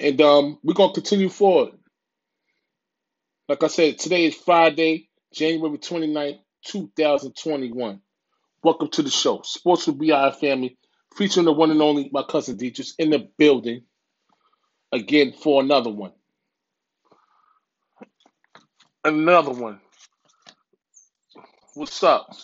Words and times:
And 0.00 0.20
um, 0.22 0.58
we're 0.62 0.72
gonna 0.74 0.94
continue 0.94 1.28
forward. 1.28 1.72
Like 3.48 3.62
I 3.62 3.66
said, 3.66 3.98
today 3.98 4.24
is 4.24 4.34
Friday, 4.34 5.10
January 5.34 5.76
29th, 5.76 6.38
2021. 6.64 8.00
Welcome 8.62 8.88
to 8.88 9.02
the 9.02 9.10
show. 9.10 9.42
Sports 9.44 9.86
with 9.86 9.98
BI 9.98 10.30
family, 10.32 10.78
featuring 11.16 11.44
the 11.44 11.52
one 11.52 11.70
and 11.70 11.82
only 11.82 12.08
my 12.12 12.22
cousin 12.22 12.56
Dietrich 12.56 12.88
in 12.98 13.10
the 13.10 13.28
building 13.36 13.82
again 14.90 15.32
for 15.32 15.62
another 15.62 15.90
one. 15.90 16.12
Another 19.04 19.52
one. 19.52 19.80
What's 21.74 22.02
up? 22.02 22.34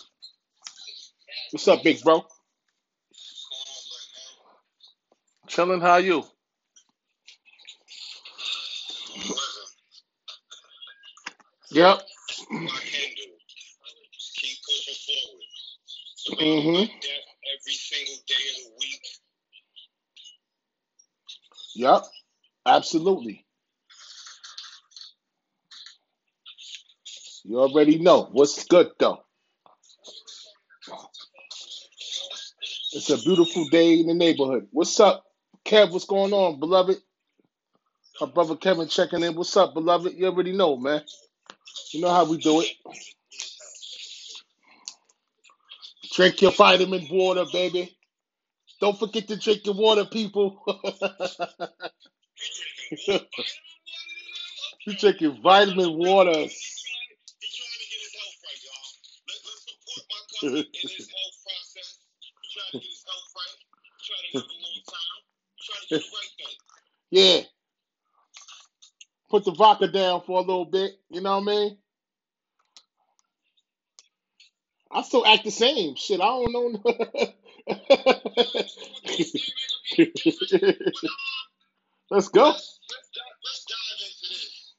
What's 1.51 1.67
up, 1.67 1.81
big 1.81 2.03
bro? 2.03 2.23
Chilling, 5.47 5.81
how 5.81 5.97
you? 5.97 6.23
Yep. 11.77 12.01
Keep 14.35 14.57
pushing 14.65 14.95
forward. 15.07 15.53
Mm-hmm. 16.41 16.83
every 17.55 17.73
single 17.73 18.23
day 18.27 18.35
of 18.51 18.63
the 18.65 18.71
week. 18.79 19.01
Yep. 21.75 22.03
Absolutely. 22.67 23.45
You 27.45 27.59
already 27.59 27.99
know. 27.99 28.29
What's 28.31 28.65
good 28.65 28.91
though? 28.99 29.19
It's 32.93 33.09
a 33.11 33.17
beautiful 33.17 33.67
day 33.71 33.99
in 33.99 34.07
the 34.07 34.15
neighborhood. 34.15 34.67
What's 34.71 34.99
up, 34.99 35.25
Kev? 35.65 35.91
What's 35.91 36.05
going 36.05 36.33
on, 36.33 36.59
beloved? 36.59 36.97
My 38.21 38.27
brother 38.27 38.55
Kevin 38.57 38.87
checking 38.89 39.23
in. 39.23 39.35
What's 39.35 39.57
up, 39.57 39.73
beloved? 39.75 40.13
You 40.15 40.27
already 40.27 40.53
know, 40.53 40.77
man. 40.77 41.03
You 41.93 42.01
know 42.01 42.09
how 42.11 42.25
we 42.25 42.37
do 42.37 42.61
it. 42.61 42.69
Drink 46.13 46.41
your 46.41 46.51
vitamin 46.51 47.07
water, 47.11 47.45
baby. 47.53 47.95
Don't 48.81 48.99
forget 48.99 49.27
to 49.29 49.37
drink 49.37 49.65
your 49.65 49.75
water, 49.75 50.05
people. 50.05 50.61
you 53.07 53.19
drinking 54.99 55.41
vitamin 55.43 55.97
water. 55.97 56.47
Yeah. 67.11 67.41
Put 69.29 69.45
the 69.45 69.51
vodka 69.51 69.87
down 69.87 70.21
for 70.25 70.39
a 70.39 70.41
little 70.41 70.65
bit. 70.65 70.93
You 71.09 71.21
know 71.21 71.39
what 71.39 71.51
I 71.51 71.55
mean? 71.55 71.77
I 74.91 75.01
still 75.01 75.25
act 75.25 75.43
the 75.43 75.51
same. 75.51 75.95
Shit, 75.95 76.21
I 76.21 76.25
don't 76.25 76.53
know. 76.53 76.81
Let's 82.09 82.29
go. 82.29 82.45
Let's, 82.45 82.79
let's, 82.87 83.09
dive, 83.11 83.37
let's 83.43 83.65
dive 83.67 83.99
into 83.99 84.27
this. 84.31 84.73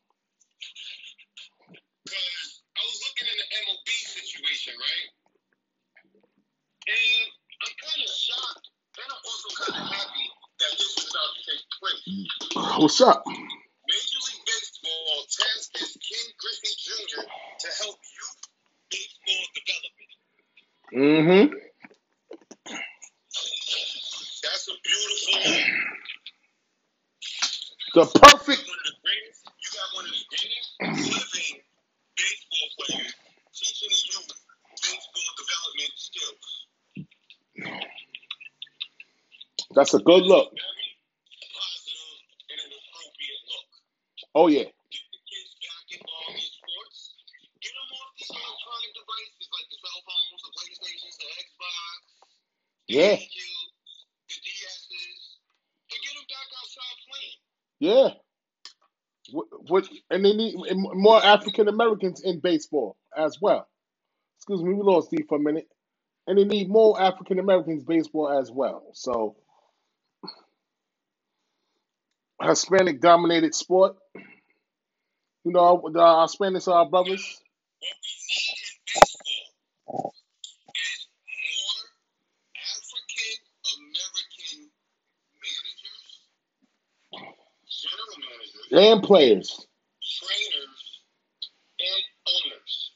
Because 2.05 2.63
I 2.73 2.81
was 2.89 3.01
looking 3.05 3.29
in 3.29 3.37
the 3.37 3.49
MLB 3.53 3.89
situation, 4.17 4.75
right? 4.81 5.09
And 6.89 7.29
I'm 7.61 7.75
kind 7.85 8.01
of 8.01 8.11
shocked. 8.17 8.67
And 8.97 9.13
I'm 9.13 9.23
also 9.29 9.49
kind 9.61 9.77
of 9.77 9.93
happy 9.93 10.27
that 10.61 10.73
this 10.79 10.97
is 10.97 11.05
about 11.13 11.31
to 11.37 11.41
take 11.53 11.65
place. 11.77 12.81
What's 12.81 13.01
up? 13.03 13.25
Major 15.19 15.27
League 15.27 15.27
Baseball 15.27 15.27
tasked 15.27 15.77
its 15.83 15.97
Ken 15.99 16.27
Griffey 16.39 16.75
Jr. 16.79 17.23
to 17.59 17.69
help 17.83 17.99
youth 17.99 18.41
baseball 18.91 19.45
development. 19.55 20.13
Mm-hmm. 20.95 21.55
That's 24.43 24.69
a 24.69 24.73
beautiful, 24.85 25.41
The 27.95 28.05
perfect. 28.21 28.63
one 28.69 28.79
of 28.79 28.85
the 28.87 28.95
greatest. 29.03 29.43
You 29.59 29.69
got 29.75 29.89
one 29.95 30.05
of 30.07 30.13
the 30.13 30.25
greatest 30.29 30.71
living 30.81 31.61
baseball 32.17 32.69
players 32.79 33.15
teaching 33.55 33.91
the 33.91 34.01
youth 34.13 34.31
baseball 34.83 35.31
development 35.37 35.93
skills. 35.97 36.47
That's 39.75 39.95
a 39.95 39.99
good 39.99 40.25
look. 40.25 40.51
Very 40.55 40.89
positive 41.53 42.19
and 42.51 42.61
an 42.65 42.71
appropriate 42.73 43.43
look. 43.51 43.69
Oh 44.35 44.47
yeah. 44.49 44.65
Get 44.65 45.05
the 45.13 45.21
kids 45.29 45.53
back 45.61 45.87
involved 45.93 46.39
in 46.39 46.49
sports. 46.49 46.99
Get 47.61 47.73
them 47.75 47.89
off 47.99 48.11
these 48.17 48.31
electronic 48.33 48.91
devices 48.97 49.47
like 49.53 49.67
the 49.69 49.77
cell 49.83 50.01
phones, 50.07 50.41
the 50.41 50.51
PlayStations, 50.57 51.17
the 51.19 51.29
Xbox, 51.37 52.01
the 52.89 52.95
Yeah. 52.95 53.17
GameCube, 53.21 53.71
the 54.29 54.37
DSs, 54.41 55.21
and 55.93 55.99
get 56.01 56.13
them 56.17 56.27
back 56.33 56.49
outside 56.57 56.97
playing. 57.05 57.39
Yeah. 57.81 58.09
What, 59.31 59.47
what 59.69 59.85
and 60.19 60.27
they 60.27 60.35
need 60.35 60.57
more 60.75 61.25
African 61.25 61.69
Americans 61.69 62.23
in 62.25 62.41
baseball 62.41 62.97
as 63.17 63.39
well. 63.41 63.69
Excuse 64.37 64.63
me, 64.63 64.75
we 64.75 64.83
lost 64.83 65.09
Steve 65.09 65.27
for 65.29 65.39
a 65.39 65.41
minute. 65.41 65.69
And 66.27 66.37
they 66.37 66.45
need 66.45 66.69
more 66.69 67.01
African 67.01 67.39
Americans 67.39 67.85
baseball 67.85 68.29
as 68.41 68.51
well. 68.51 68.83
So 68.95 69.37
Hispanic 72.43 73.01
dominated 73.01 73.55
sport. 73.55 73.97
You 75.45 75.53
know, 75.53 75.89
the 75.93 76.01
our 76.01 76.27
Hispanics 76.27 76.69
are 76.69 76.81
our 76.81 76.91
brothers. 76.91 77.23
What 77.81 77.97
we 78.03 78.11
need 78.29 78.59
in 78.67 78.77
baseball 78.87 80.15
is 80.75 81.01
more 81.39 81.85
African 82.59 83.39
American 83.79 84.71
managers, 85.39 86.05
general 87.71 88.19
managers, 88.19 88.69
And 88.73 89.03
players. 89.03 89.67
trainers, 90.03 90.83
and 91.81 92.05
owners. 92.29 92.93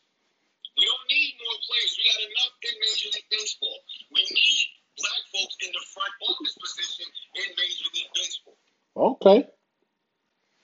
We 0.78 0.84
don't 0.88 1.08
need 1.12 1.32
more 1.36 1.58
players. 1.68 1.92
We 1.94 2.02
got 2.08 2.20
enough 2.32 2.54
in 2.64 2.74
Major 2.80 3.10
League 3.12 3.30
Baseball. 3.30 3.78
We 4.10 4.20
need 4.24 4.60
black 4.96 5.22
folks 5.30 5.56
in 5.62 5.70
the 5.76 5.84
front 5.92 6.14
office 6.32 6.56
position 6.56 7.06
in 7.36 7.46
Major 7.60 7.88
League 7.92 8.12
Baseball. 8.16 8.56
Okay. 8.96 9.44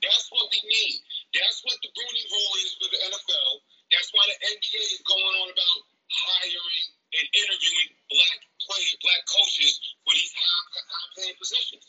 That's 0.03 0.26
what 0.32 0.47
we 0.48 0.60
need. 0.64 0.97
That's 1.36 1.60
what 1.66 1.76
the 1.84 1.91
Rooney 1.92 2.24
rule 2.32 2.54
is 2.64 2.72
for 2.80 2.88
the 2.88 3.00
NFL. 3.12 3.53
That's 3.92 4.10
why 4.16 4.24
the 4.32 4.38
NBA 4.56 4.82
is 4.97 5.03
going 5.04 5.34
on 5.44 5.48
about 5.53 5.78
hiring 6.08 6.86
and 7.18 7.26
interviewing 7.34 7.91
black 8.08 8.38
players, 8.64 8.97
black 9.04 9.22
coaches 9.28 9.72
for 10.06 10.12
these 10.16 10.32
high, 10.32 10.64
high 10.88 11.08
paying 11.18 11.36
positions. 11.36 11.84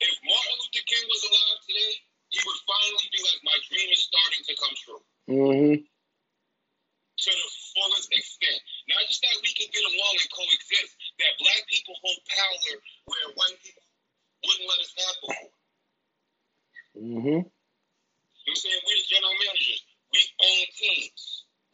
If 0.00 0.14
Martin 0.24 0.56
Luther 0.60 0.84
King 0.86 1.04
was 1.08 1.22
alive 1.28 1.60
today, 1.66 1.92
he 2.30 2.38
would 2.44 2.60
finally 2.68 3.08
be 3.10 3.20
like, 3.26 3.40
my 3.42 3.58
dream 3.68 3.88
is 3.90 4.02
starting 4.06 4.42
to 4.48 4.54
come 4.60 4.74
true 4.80 5.02
Mm-hmm. 5.30 5.78
to 5.78 7.30
the 7.30 7.48
fullest 7.70 8.10
extent. 8.10 8.58
Not 8.90 9.06
just 9.06 9.22
that 9.22 9.38
we 9.46 9.54
can 9.54 9.70
get 9.70 9.86
along 9.86 10.14
and 10.18 10.30
coexist, 10.34 10.90
that 11.22 11.38
black 11.38 11.62
people 11.70 11.94
hold 12.02 12.18
power 12.26 12.74
where 13.06 13.30
white 13.38 13.58
people 13.62 13.86
wouldn't 14.42 14.66
let 14.66 14.82
us 14.82 14.92
have 14.98 15.16
before. 15.22 15.52
Mm-hmm. 16.98 17.40
You 17.46 17.46
know 17.46 18.50
I'm 18.50 18.58
saying? 18.58 18.82
We're 18.82 18.98
the 18.98 19.06
general 19.06 19.36
managers. 19.38 19.80
We 20.10 20.20
own 20.42 20.66
teams. 20.74 21.22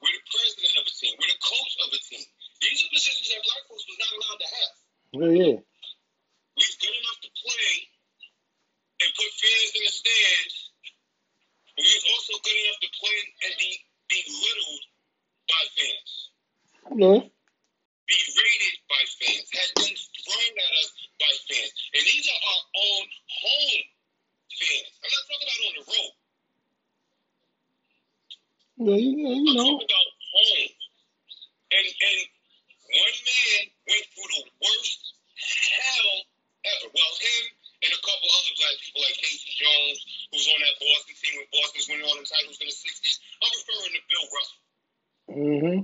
We're 0.04 0.12
the 0.12 0.24
president 0.28 0.76
of 0.76 0.84
a 0.84 0.92
team. 0.92 1.16
We're 1.16 1.32
the 1.32 1.40
coach 1.40 1.72
of 1.80 1.88
a 1.96 2.00
team. 2.04 2.26
These 2.60 2.84
are 2.84 2.92
positions 2.92 3.28
that 3.32 3.40
black 3.40 3.62
folks 3.72 3.88
was 3.88 3.98
not 4.04 4.12
allowed 4.20 4.40
to 4.44 4.48
have. 4.52 4.74
Yeah, 5.16 5.32
yeah. 5.32 5.56
We're 5.56 6.76
good 6.76 6.96
enough 7.00 7.18
to 7.24 7.30
play 7.32 7.72
and 9.00 9.10
put 9.16 9.30
fans 9.32 9.72
in 9.72 9.82
the 9.88 9.94
stands. 9.96 10.65
But 11.76 11.84
we 11.84 11.92
was 11.92 12.06
also 12.08 12.32
good 12.40 12.56
enough 12.56 12.80
to 12.80 12.90
play 12.96 13.18
and 13.44 13.52
be 13.60 13.70
belittled 14.08 14.84
by 15.44 15.62
fans. 15.76 16.10
Yeah. 16.96 17.20
Be 18.08 18.16
rated 18.16 18.76
by 18.88 19.02
fans. 19.20 19.46
Had 19.52 19.70
things 19.76 20.08
thrown 20.24 20.52
at 20.56 20.72
us 20.80 20.90
by 21.20 21.32
fans. 21.52 21.72
And 21.92 22.02
these 22.06 22.26
are 22.32 22.42
our 22.48 22.62
own 22.80 23.04
home 23.28 23.84
fans. 24.56 24.90
I'm 25.04 25.10
not 25.12 25.24
talking 25.28 25.46
about 25.46 25.66
on 25.66 25.74
the 25.76 25.84
road. 25.84 26.12
Yeah, 28.76 28.98
you, 29.00 29.10
yeah, 29.20 29.36
you 29.36 29.50
I'm 29.52 29.56
talking 29.56 29.88
about 29.88 30.10
home. 30.32 30.72
And 31.76 31.86
and 31.92 32.20
one 32.86 33.18
man 33.20 33.62
went 33.84 34.06
through 34.16 34.30
the 34.32 34.42
worst 34.64 35.02
hell 35.36 36.12
ever. 36.72 36.88
Well, 36.94 37.14
him 37.20 37.44
and 37.84 37.92
a 37.92 38.00
couple 38.00 38.28
other 38.32 38.54
black 38.56 38.76
people 38.80 39.00
like 39.04 39.16
K.C. 39.20 39.44
Jones, 39.56 39.98
who's 40.32 40.48
on 40.48 40.60
that 40.64 40.76
Boston 40.80 41.14
team 41.16 41.34
when 41.36 41.48
Boston 41.52 41.82
winning 41.92 42.06
all 42.08 42.16
the 42.16 42.24
titles 42.24 42.58
in 42.60 42.66
the 42.66 42.76
60s. 42.76 43.16
I'm 43.44 43.52
referring 43.52 43.94
to 43.96 44.02
Bill 44.08 44.26
Russell. 44.32 44.60
Mm-hmm. 45.26 45.80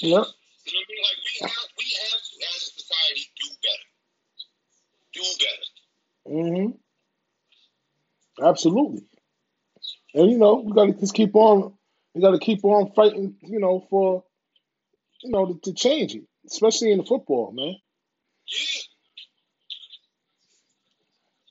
Yep. 0.00 0.24
You 0.64 0.72
know 0.72 0.80
what 0.80 0.86
I 0.86 0.92
mean? 0.92 1.02
Like 1.04 1.20
we 1.20 1.34
have, 1.44 1.68
we 1.76 1.86
have 1.98 2.20
to, 2.22 2.34
as 2.46 2.60
a 2.62 2.70
society, 2.78 3.24
do 3.36 3.48
better. 3.64 3.88
Do 5.12 5.22
better. 5.42 5.66
Mm-hmm. 6.28 6.70
Absolutely. 8.44 9.04
And 10.14 10.30
you 10.30 10.38
know, 10.38 10.62
we 10.64 10.72
gotta 10.72 10.92
just 10.92 11.14
keep 11.14 11.34
on. 11.34 11.74
We 12.14 12.22
gotta 12.22 12.38
keep 12.38 12.64
on 12.64 12.92
fighting. 12.92 13.36
You 13.42 13.60
know, 13.60 13.86
for 13.90 14.24
you 15.22 15.30
know 15.30 15.46
to, 15.46 15.60
to 15.64 15.72
change 15.74 16.14
it. 16.14 16.24
Especially 16.50 16.90
in 16.90 17.04
football, 17.06 17.52
man. 17.54 17.78
Yeah. 18.50 18.82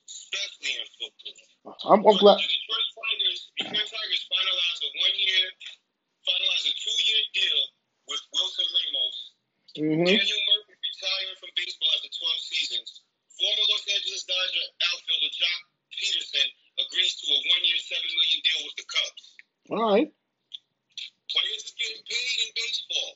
Especially 0.03 0.73
in 0.75 0.87
football. 0.99 1.39
I'm, 1.87 2.01
I'm 2.03 2.17
glad 2.19 2.39
the 2.39 2.49
Detroit 2.49 2.87
Tigers, 2.97 3.39
Detroit 3.55 3.87
Tigers 3.87 4.23
finalized 4.27 4.81
a 4.83 4.89
one 4.99 5.15
year, 5.15 5.45
finalized 6.27 6.67
a 6.67 6.73
two 6.75 6.97
year 6.99 7.21
deal 7.31 7.61
with 8.11 8.21
Wilson 8.35 8.67
Ramos. 8.75 9.17
hmm 9.79 10.03
Daniel 10.03 10.41
Murphy 10.51 10.75
retiring 10.75 11.37
from 11.39 11.51
baseball 11.55 11.91
after 11.95 12.11
12 12.11 12.51
seasons. 12.51 12.89
Former 13.39 13.65
Los 13.71 13.85
Angeles 13.87 14.23
Dodger 14.27 14.65
outfielder 14.83 15.31
Joc 15.31 15.59
Pederson 15.95 16.47
agrees 16.79 17.13
to 17.23 17.25
a 17.31 17.39
one 17.39 17.63
year, 17.63 17.79
7 17.79 18.03
million 18.03 18.39
deal 18.43 18.61
with 18.67 18.75
the 18.75 18.87
Cubs. 18.87 19.23
All 19.71 19.83
right. 19.95 20.09
Players 21.31 21.63
are 21.71 21.77
getting 21.79 22.03
paid 22.03 22.35
in 22.43 22.49
baseball. 22.57 23.11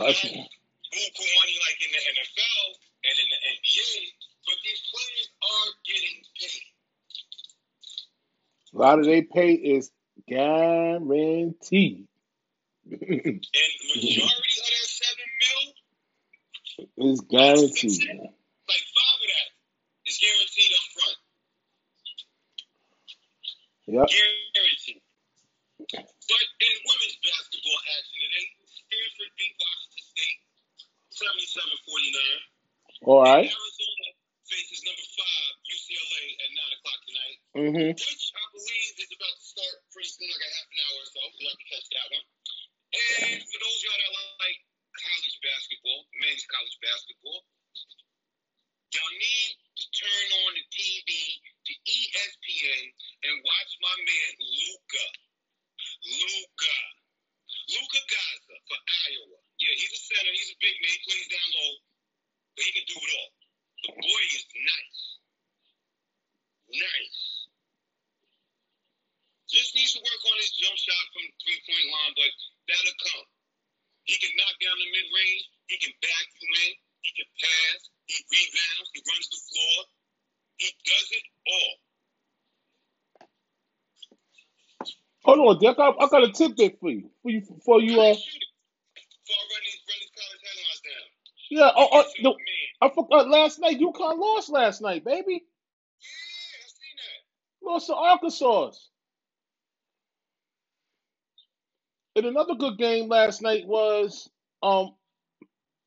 That's, 0.00 0.22
buku 0.24 1.24
money 1.36 1.56
like 1.66 1.78
in 1.84 1.90
the 1.92 2.02
NFL 2.02 2.66
and 3.06 3.14
in 3.16 3.28
the 3.30 3.40
NBA, 3.58 3.94
but 4.46 4.56
these 4.64 4.82
players 4.90 5.26
are 5.42 5.70
getting 5.86 6.18
paid. 6.38 6.66
A 8.80 8.82
lot 8.82 8.98
of 8.98 9.04
their 9.04 9.20
pay 9.22 9.52
is 9.52 9.90
guaranteed. 10.26 12.08
And 12.88 12.96
the 12.96 13.36
majority 13.36 14.24
of 14.24 14.64
that 14.72 14.88
seven 14.88 15.28
mil, 15.36 15.62
it's 17.12 17.20
guaranteed. 17.28 18.08
like 18.08 18.84
five 18.96 19.18
of 19.20 19.28
that, 19.28 19.48
is 20.08 20.16
guaranteed 20.16 20.72
up 20.72 20.86
front. 20.96 21.18
Yep. 23.84 24.08
Guaranteed. 24.08 25.02
But 25.92 26.44
in 26.64 26.72
women's 26.88 27.18
basketball 27.20 27.80
action 27.84 28.16
today, 28.16 28.46
Stanford 28.64 29.30
beat 29.36 29.54
Washington 29.60 30.04
State 30.08 30.40
77-49. 31.20 33.04
All 33.04 33.20
right. 33.28 33.44
Arizona 33.44 34.08
faces 34.48 34.80
number 34.82 35.06
five, 35.14 35.52
UCLA, 35.68 36.24
at 36.42 36.50
9 36.54 36.76
o'clock 36.80 37.00
tonight, 37.06 37.38
Mm-hmm. 37.50 37.90
which 37.98 38.30
I 38.30 38.44
believe 38.54 38.94
is 38.98 39.10
about 39.10 39.36
to 39.42 39.66
start 40.20 40.36
like 40.36 40.44
a 40.44 40.52
half 40.52 40.68
an 40.68 40.78
hour 40.84 40.98
or 41.00 41.08
so, 41.08 41.20
so 41.32 41.38
y'all 41.40 41.56
can 41.56 41.68
catch 41.72 41.88
that 41.96 42.08
one. 42.12 42.26
And 42.92 43.40
for 43.40 43.58
those 43.64 43.78
of 43.80 43.84
y'all 43.88 44.00
that 44.04 44.12
like 44.44 44.60
college 44.92 45.36
basketball, 45.40 46.00
men's 46.20 46.44
college 46.44 46.76
basketball, 46.84 47.40
y'all 48.92 49.16
need 49.16 49.50
to 49.80 49.84
turn 49.96 50.26
on 50.44 50.50
the 50.60 50.64
TV 50.68 51.08
to 51.40 51.72
E 51.72 51.98
ESPN 52.12 52.84
and 53.24 53.34
watch 53.40 53.72
my 53.80 53.96
man 53.96 54.30
Luka. 54.44 55.06
Luka. 56.04 56.76
Luka 57.70 58.00
Garza 58.10 58.56
for 58.68 58.78
Iowa. 59.08 59.40
Yeah, 59.56 59.72
he's 59.72 59.94
a 59.94 60.00
center. 60.04 60.32
He's 60.36 60.52
a 60.52 60.58
big 60.60 60.76
man. 60.84 60.90
He 60.90 61.00
plays 61.06 61.28
down 61.32 61.48
low, 61.54 61.72
but 62.58 62.62
he 62.66 62.70
can 62.76 62.86
do 62.92 62.98
it 62.98 63.10
all. 63.14 63.32
The 63.88 63.90
boy 63.96 64.22
is 64.36 64.44
nice. 64.52 65.02
Nice. 66.76 67.40
Just 69.50 69.74
needs 69.74 69.90
to 69.98 70.00
work 70.00 70.22
on 70.30 70.36
his 70.38 70.54
jump 70.54 70.78
shot 70.78 71.04
from 71.10 71.26
three 71.42 71.58
point 71.66 71.86
line, 71.90 72.14
but 72.14 72.30
that'll 72.70 72.98
come. 73.02 73.26
He 74.06 74.14
can 74.22 74.30
knock 74.38 74.54
down 74.62 74.78
the 74.78 74.86
mid 74.94 75.06
range. 75.10 75.44
He 75.66 75.76
can 75.82 75.94
back 75.98 76.26
you 76.38 76.48
in. 76.70 76.72
He 77.02 77.10
can 77.18 77.26
pass. 77.34 77.78
He 78.06 78.14
rebounds. 78.30 78.88
He 78.94 79.00
runs 79.10 79.26
the 79.26 79.40
floor. 79.42 79.78
He 80.62 80.68
does 80.86 81.08
it 81.18 81.26
all. 81.50 81.74
On, 85.60 85.74
Dick. 85.74 85.76
I, 85.78 85.90
I 85.90 86.08
got 86.08 86.24
a 86.24 86.32
tidbit 86.32 86.80
for 86.80 86.90
you. 86.90 87.10
For 87.22 87.30
you, 87.30 87.42
for 87.64 87.80
you. 87.80 88.00
Uh, 88.00 88.14
I 88.14 88.16
yeah. 91.50 91.70
Oh, 91.76 91.88
oh, 91.92 92.04
no. 92.22 92.36
I 92.82 92.90
forgot 92.90 93.28
last 93.28 93.60
night. 93.60 93.80
UConn 93.80 94.18
lost 94.18 94.50
last 94.50 94.82
night, 94.82 95.04
baby. 95.04 95.44
Yeah, 96.02 96.08
I 96.60 96.68
seen 96.68 96.96
that. 96.98 97.70
Lost 97.70 97.86
to 97.88 97.94
Arkansas. 97.96 98.72
And 102.16 102.26
another 102.26 102.54
good 102.56 102.78
game 102.78 103.08
last 103.08 103.42
night 103.42 103.66
was 103.66 104.28
um 104.62 104.94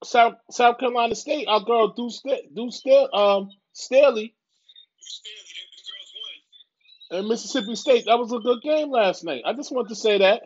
South 0.03 0.35
South 0.51 0.79
Carolina 0.79 1.15
State. 1.15 1.47
Our 1.47 1.61
girl 1.63 1.89
Deuce 1.89 2.23
Deuce 2.55 2.81
um 3.13 3.49
Staley 3.73 4.33
You 4.97 5.05
Stanley, 5.05 5.43
them 5.57 5.69
the 5.71 5.83
girls 5.89 6.11
won. 6.15 6.37
And 7.13 7.27
Mississippi 7.27 7.75
State. 7.75 8.05
That 8.05 8.19
was 8.19 8.33
a 8.33 8.39
good 8.39 8.61
game 8.61 8.91
last 8.91 9.23
night. 9.23 9.43
I 9.45 9.53
just 9.53 9.71
want 9.71 9.89
to 9.89 9.95
say 9.95 10.17
that. 10.17 10.41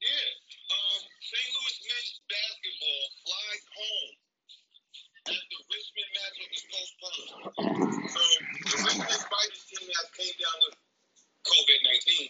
Yeah. 0.00 0.30
Um, 0.72 1.00
St. 1.20 1.48
Louis 1.54 1.76
men's 1.90 2.20
basketball 2.30 3.04
flies 3.26 3.64
home 3.76 4.12
after 5.28 5.58
Richmond 5.70 6.10
matchup 6.16 6.50
is 6.54 6.64
postponed. 6.72 7.30
So 8.10 8.20
the 8.20 8.78
Richmond 8.84 9.10
Spiders 9.10 9.64
team 9.70 9.88
has 9.90 10.08
came 10.16 10.34
down 10.40 10.58
with 10.64 10.76
COVID 11.46 11.80
nineteen. 11.84 12.28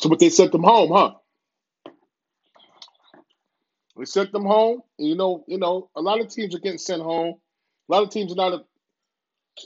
So 0.00 0.08
but 0.10 0.18
they 0.18 0.30
sent 0.30 0.52
them 0.52 0.64
home, 0.64 0.90
huh? 0.92 1.14
They 3.96 4.04
sent 4.06 4.32
them 4.32 4.44
home. 4.44 4.82
And 4.98 5.08
you 5.08 5.16
know, 5.16 5.44
you 5.48 5.58
know, 5.58 5.90
a 5.96 6.02
lot 6.02 6.20
of 6.20 6.28
teams 6.28 6.54
are 6.54 6.60
getting 6.60 6.78
sent 6.78 7.02
home. 7.02 7.36
A 7.88 7.92
lot 7.92 8.02
of 8.02 8.10
teams 8.10 8.32
are 8.32 8.36
not 8.36 8.64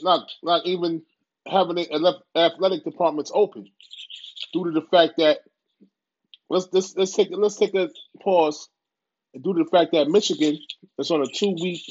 not 0.02 0.30
not 0.42 0.66
even 0.66 1.02
having 1.46 1.78
athletic 2.34 2.84
departments 2.84 3.30
open 3.34 3.66
due 4.52 4.64
to 4.64 4.70
the 4.70 4.86
fact 4.90 5.14
that 5.18 5.38
let's 6.48 6.68
let's 6.72 6.96
let's 6.96 7.14
take 7.14 7.28
let's 7.32 7.56
take 7.56 7.74
a 7.74 7.90
pause. 8.20 8.68
Due 9.34 9.54
to 9.54 9.64
the 9.64 9.70
fact 9.70 9.92
that 9.92 10.08
Michigan 10.08 10.58
is 10.98 11.10
on 11.10 11.22
a 11.22 11.26
two 11.26 11.54
week 11.60 11.82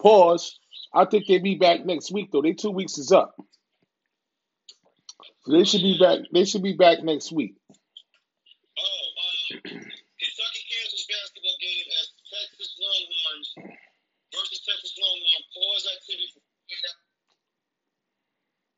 pause, 0.00 0.58
I 0.94 1.04
think 1.04 1.26
they'll 1.26 1.42
be 1.42 1.56
back 1.56 1.84
next 1.84 2.12
week 2.12 2.30
though. 2.32 2.42
Their 2.42 2.54
two 2.54 2.70
weeks 2.70 2.98
is 2.98 3.12
up. 3.12 3.34
So 5.44 5.52
they 5.52 5.64
should 5.64 5.82
be 5.82 5.98
back 5.98 6.20
they 6.32 6.44
should 6.44 6.62
be 6.62 6.74
back 6.74 7.02
next 7.02 7.32
week. 7.32 7.54
Oh, 8.78 9.54
um, 9.54 9.60
Kentucky 9.62 10.62
cancels 10.70 11.06
basketball 11.10 11.58
game 11.60 11.86
as 11.98 12.06
Texas 12.30 12.78
Longhorns 12.78 13.48
versus 14.32 14.60
Texas 14.64 14.94
Longhorns 15.02 15.46
pause 15.52 15.86
activity 15.98 16.30
for 16.32 16.40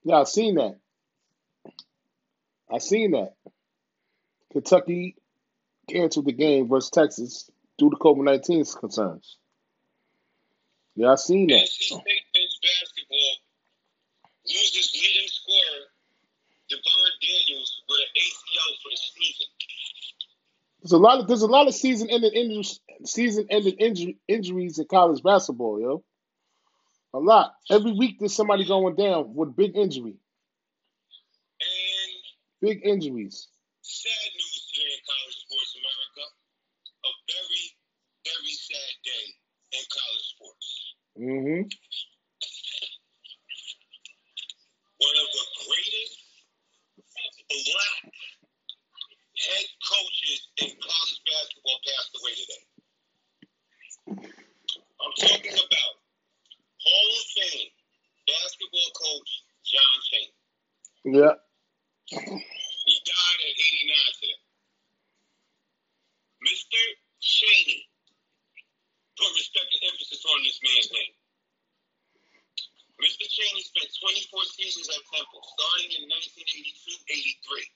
Yeah, 0.04 0.20
I 0.20 0.24
seen 0.24 0.56
that. 0.56 0.76
I 2.72 2.78
seen 2.78 3.12
that. 3.12 3.34
Kentucky 4.52 5.16
canceled 5.90 6.26
the 6.26 6.32
game 6.32 6.68
versus 6.68 6.90
Texas 6.90 7.50
due 7.78 7.90
to 7.90 7.96
COVID 7.96 8.24
nineteen 8.24 8.64
concerns. 8.64 9.38
Yeah, 10.94 11.12
I 11.12 11.14
seen 11.16 11.48
that. 11.48 11.54
NC 11.54 11.68
State 11.68 11.98
men's 11.98 12.58
basketball 12.62 13.34
loses 14.46 14.92
leading 14.94 15.28
scorer 15.28 15.80
Devon 16.68 16.82
Daniels 17.20 17.82
with 17.88 17.98
an 17.98 18.10
ACL 18.16 18.82
for 18.82 18.90
the 18.90 18.96
season. 18.96 19.46
There's 20.82 20.92
a 20.92 20.98
lot 20.98 21.20
of 21.20 21.26
there's 21.28 21.42
a 21.42 21.46
lot 21.46 21.66
of 21.66 21.74
season 21.74 22.10
ending 22.10 22.32
injuries 22.32 22.80
season 23.04 23.46
ending 23.50 23.74
injury, 23.78 24.18
injuries 24.28 24.78
in 24.78 24.86
college 24.86 25.22
basketball, 25.22 25.80
yo. 25.80 26.04
A 27.14 27.18
lot. 27.18 27.54
Every 27.70 27.92
week 27.92 28.18
there's 28.18 28.34
somebody 28.34 28.66
going 28.66 28.96
down 28.96 29.34
with 29.34 29.54
big 29.54 29.76
injury. 29.76 30.18
And 31.62 32.12
Big 32.60 32.80
injuries. 32.82 33.48
sad 33.82 34.30
news 34.34 34.66
today 34.74 34.90
in 34.90 35.00
college 35.06 35.38
sports 35.46 35.78
America. 35.78 36.24
A 37.06 37.10
very, 37.30 37.64
very 38.26 38.54
sad 38.58 38.92
day 39.06 39.26
in 39.78 39.84
college 39.94 40.26
sports. 40.34 40.68
Mm-hmm. 41.14 41.62
One 44.98 45.16
of 45.22 45.28
the 45.30 45.44
greatest 45.70 46.18
black 47.46 48.00
head 49.38 49.66
coaches 49.86 50.40
in 50.66 50.70
college 50.82 51.18
basketball 51.30 51.78
passed 51.86 52.12
away 52.18 52.34
today. 52.42 52.64
I'm 54.98 55.14
talking 55.20 55.52
about 55.54 55.94
Hall 56.84 57.08
of 57.16 57.26
Fame 57.36 57.70
basketball 58.28 58.90
coach 58.96 59.30
John 59.64 59.96
Chaney. 60.08 60.32
Yeah. 61.04 61.36
He 62.08 62.94
died 63.04 63.40
at 63.44 63.54
89 63.54 64.16
today. 64.16 64.40
Mr. 66.48 66.80
Chaney. 67.20 67.88
Put 69.20 69.30
respect 69.36 69.68
and 69.68 69.84
emphasis 69.92 70.24
on 70.24 70.42
this 70.42 70.58
man's 70.64 70.90
name. 70.90 71.14
Mr. 73.04 73.26
Chaney 73.28 73.62
spent 73.62 73.90
24 74.00 74.42
seasons 74.56 74.88
at 74.88 75.02
Temple, 75.12 75.42
starting 75.44 75.92
in 75.92 76.08
1982-83. 76.08 77.68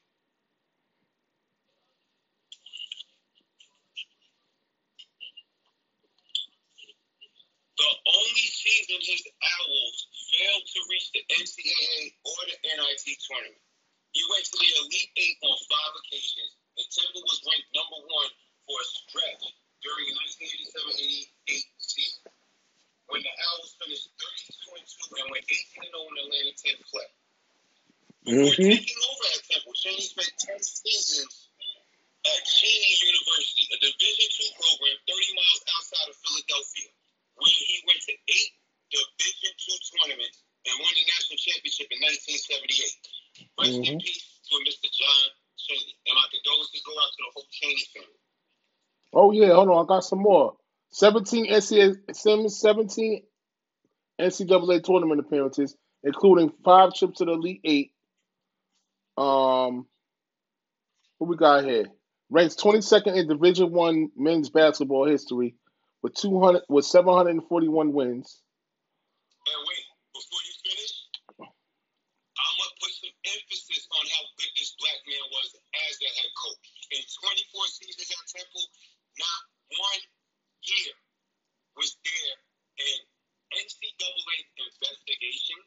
The 7.78 7.90
only 8.11 8.47
season 8.50 8.99
his 8.99 9.23
Owls 9.38 9.99
failed 10.35 10.66
to 10.66 10.78
reach 10.90 11.08
the 11.14 11.23
NCAA 11.30 11.77
tournament. 13.26 13.60
He 14.12 14.22
went 14.30 14.44
to 14.44 14.56
the 14.56 14.70
Elite 14.82 15.12
Eight 15.16 15.37
on 15.42 15.56
five 15.68 15.92
occasions, 16.00 16.56
and 16.78 16.87
Temple 16.88 17.22
was 17.28 17.40
ranked 17.44 17.70
number 17.75 18.00
one 18.08 18.30
for 18.66 18.76
a 18.80 18.87
stretch 18.87 19.44
during 19.82 20.06
the 20.08 20.14
1987-88 20.14 21.64
season, 21.78 22.25
when 23.06 23.22
the 23.22 23.30
Owls 23.30 23.76
finished 23.78 24.08
32 24.18 24.75
and 24.75 24.87
2 24.87 25.16
and 25.22 25.30
went 25.30 25.44
18 25.46 25.87
and 25.87 25.92
0 25.92 26.08
in 26.08 26.16
Atlantic 26.18 26.56
10 26.56 26.76
play. 26.88 27.08
Before 28.25 28.52
Mhm. 28.58 28.75
taking 28.75 29.00
over 29.08 29.26
at 29.32 29.40
Temple, 29.48 29.75
Chaney 29.75 30.02
spent 30.02 30.32
10 30.38 30.62
seasons 30.62 31.48
at 32.26 32.40
Cheyney 32.44 32.92
University, 33.00 33.64
a 33.72 33.76
Division 33.78 34.28
II 34.40 34.52
program 34.58 34.96
30 35.06 35.32
miles 35.34 35.62
outside 35.76 36.08
of 36.08 36.16
Philadelphia, 36.16 36.90
where 37.37 37.50
he 37.50 37.82
went 37.87 38.02
to 38.02 38.12
eight 38.28 38.52
Division 38.90 39.52
II 39.68 39.78
tournaments 39.78 40.42
and 40.66 40.80
won 40.80 40.92
the 40.94 41.04
national 41.06 41.38
championship 41.38 41.88
in 41.92 42.00
1978. 42.00 43.47
Rest 43.58 43.72
in 43.72 43.82
Mhm. 43.82 44.00
peace 44.00 44.40
to 44.50 44.56
Mr. 44.66 44.90
John 44.92 45.30
Chaney. 45.56 45.96
And 46.06 46.14
my 46.16 46.28
condolences 46.30 46.82
go 46.82 46.92
out 47.00 47.10
to 47.12 47.16
the 47.18 47.32
whole 47.34 47.46
Chaney 47.50 47.84
family. 47.94 48.18
Oh 49.14 49.32
yeah, 49.32 49.54
hold 49.54 49.68
on, 49.70 49.84
I 49.84 49.88
got 49.88 50.04
some 50.04 50.20
more. 50.20 50.56
Seventeen 50.90 51.46
NCAA, 51.46 52.50
17 52.50 53.26
NCAA 54.20 54.80
tournament 54.82 55.20
appearances, 55.20 55.76
including 56.04 56.50
five 56.64 56.94
trips 56.94 57.18
to 57.18 57.24
the 57.24 57.32
Elite 57.32 57.60
Eight. 57.64 57.92
Um, 59.16 59.88
what 61.18 61.28
we 61.28 61.36
got 61.36 61.64
here? 61.64 61.86
Ranks 62.30 62.56
22nd 62.56 63.16
in 63.16 63.28
Division 63.28 63.72
One 63.72 64.10
men's 64.16 64.50
basketball 64.50 65.06
history, 65.06 65.56
with 66.02 66.14
200 66.14 66.62
with 66.68 66.84
741 66.86 67.92
wins. 67.92 68.42
And 69.46 69.60
wait, 69.66 69.84
before 70.14 70.40
you 70.44 70.54
finish, 70.64 70.92
I'm 72.24 72.54
going 72.58 72.70
to 72.70 72.76
put 72.80 72.92
some 72.92 73.14
emphasis 73.24 73.88
on 73.90 74.04
how 74.06 74.22
good 74.38 74.52
this 74.56 74.76
black 74.78 75.00
man 75.08 75.24
was 75.32 75.48
as 75.56 75.98
a 76.02 76.10
head 76.20 76.32
coach. 76.36 76.78
In 76.98 77.06
24 77.06 77.78
seasons 77.78 78.10
at 78.10 78.26
Temple, 78.26 78.66
not 79.22 79.42
one 79.70 80.02
year 80.66 80.94
was 81.78 81.94
there 82.02 82.36
an 82.82 83.00
NCAA 83.54 84.36
investigation. 84.58 85.62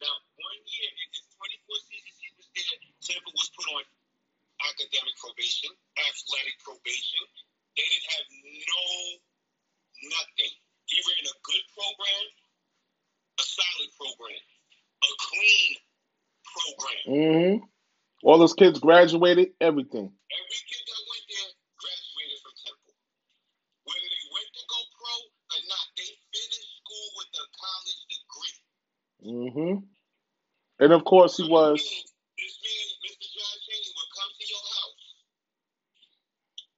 Not 0.00 0.16
one 0.32 0.60
year 0.64 0.88
in 0.96 1.08
his 1.12 1.28
24 1.28 1.76
seasons 1.92 2.16
he 2.24 2.28
was 2.40 2.48
there, 2.56 2.76
Temple 3.04 3.36
was 3.36 3.52
put 3.52 3.68
on 3.68 3.84
academic 4.72 5.12
probation, 5.20 5.68
athletic 6.08 6.56
probation. 6.64 7.20
They 7.76 7.84
didn't 7.84 8.08
have 8.16 8.26
no 8.32 8.84
nothing. 10.08 10.56
He 10.88 10.96
ran 11.04 11.24
a 11.28 11.36
good 11.36 11.64
program, 11.76 12.24
a 13.36 13.44
solid 13.44 13.90
program, 14.00 14.44
a 15.04 15.10
clean 15.20 15.72
program. 16.48 17.00
hmm 17.04 17.56
All 18.22 18.38
those 18.38 18.54
kids 18.54 18.78
graduated, 18.80 19.54
everything. 19.60 20.06
Every 20.10 20.60
kid 20.70 20.82
that 20.86 21.02
went 21.10 21.24
there 21.28 21.50
graduated 21.78 22.38
from 22.42 22.54
Temple. 22.62 22.94
Whether 23.86 24.08
they 24.10 24.26
went 24.30 24.50
to 24.54 24.62
go 24.70 24.78
pro 24.94 25.14
or 25.18 25.60
not, 25.70 25.86
they 25.98 26.10
finished 26.30 26.70
school 26.82 27.08
with 27.18 27.30
a 27.34 27.44
college 27.58 28.02
degree. 28.10 28.56
Mm-hmm. 29.26 29.74
And 30.84 30.90
of 30.92 31.02
course, 31.04 31.36
he 31.38 31.46
was. 31.50 31.78
This 31.82 32.54
means, 32.62 32.90
Mr. 33.06 33.26
John 33.30 33.56
Chaney 33.66 33.90
would 33.94 34.10
come 34.18 34.30
to 34.34 34.44
your 34.50 34.64
house, 34.66 35.04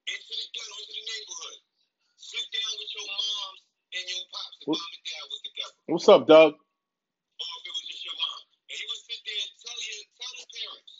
into 0.08 0.32
the 0.36 0.48
ghetto, 0.52 0.74
into 0.80 0.92
the 0.96 1.04
neighborhood, 1.08 1.58
sit 2.20 2.46
down 2.52 2.72
with 2.80 2.90
your 2.96 3.08
moms 3.08 3.60
and 3.96 4.04
your 4.12 4.24
pops 4.32 4.56
What- 4.68 4.80
mom 4.80 4.92
and 4.92 5.04
dad 5.08 5.24
was 5.32 5.40
together. 5.44 5.76
What's 5.88 6.08
up, 6.08 6.24
Doug? 6.28 6.52
or 7.24 7.52
if 7.60 7.64
it 7.66 7.74
was 7.74 7.86
just 7.90 8.04
your 8.04 8.16
mom. 8.16 8.40
And 8.70 8.76
he 8.76 8.84
would 8.88 9.02
sit 9.08 9.20
there 9.24 9.40
and 9.44 9.52
tell 9.60 9.80
you, 9.80 9.96
tell 10.20 10.34
the 10.38 10.46
parents, 10.54 10.92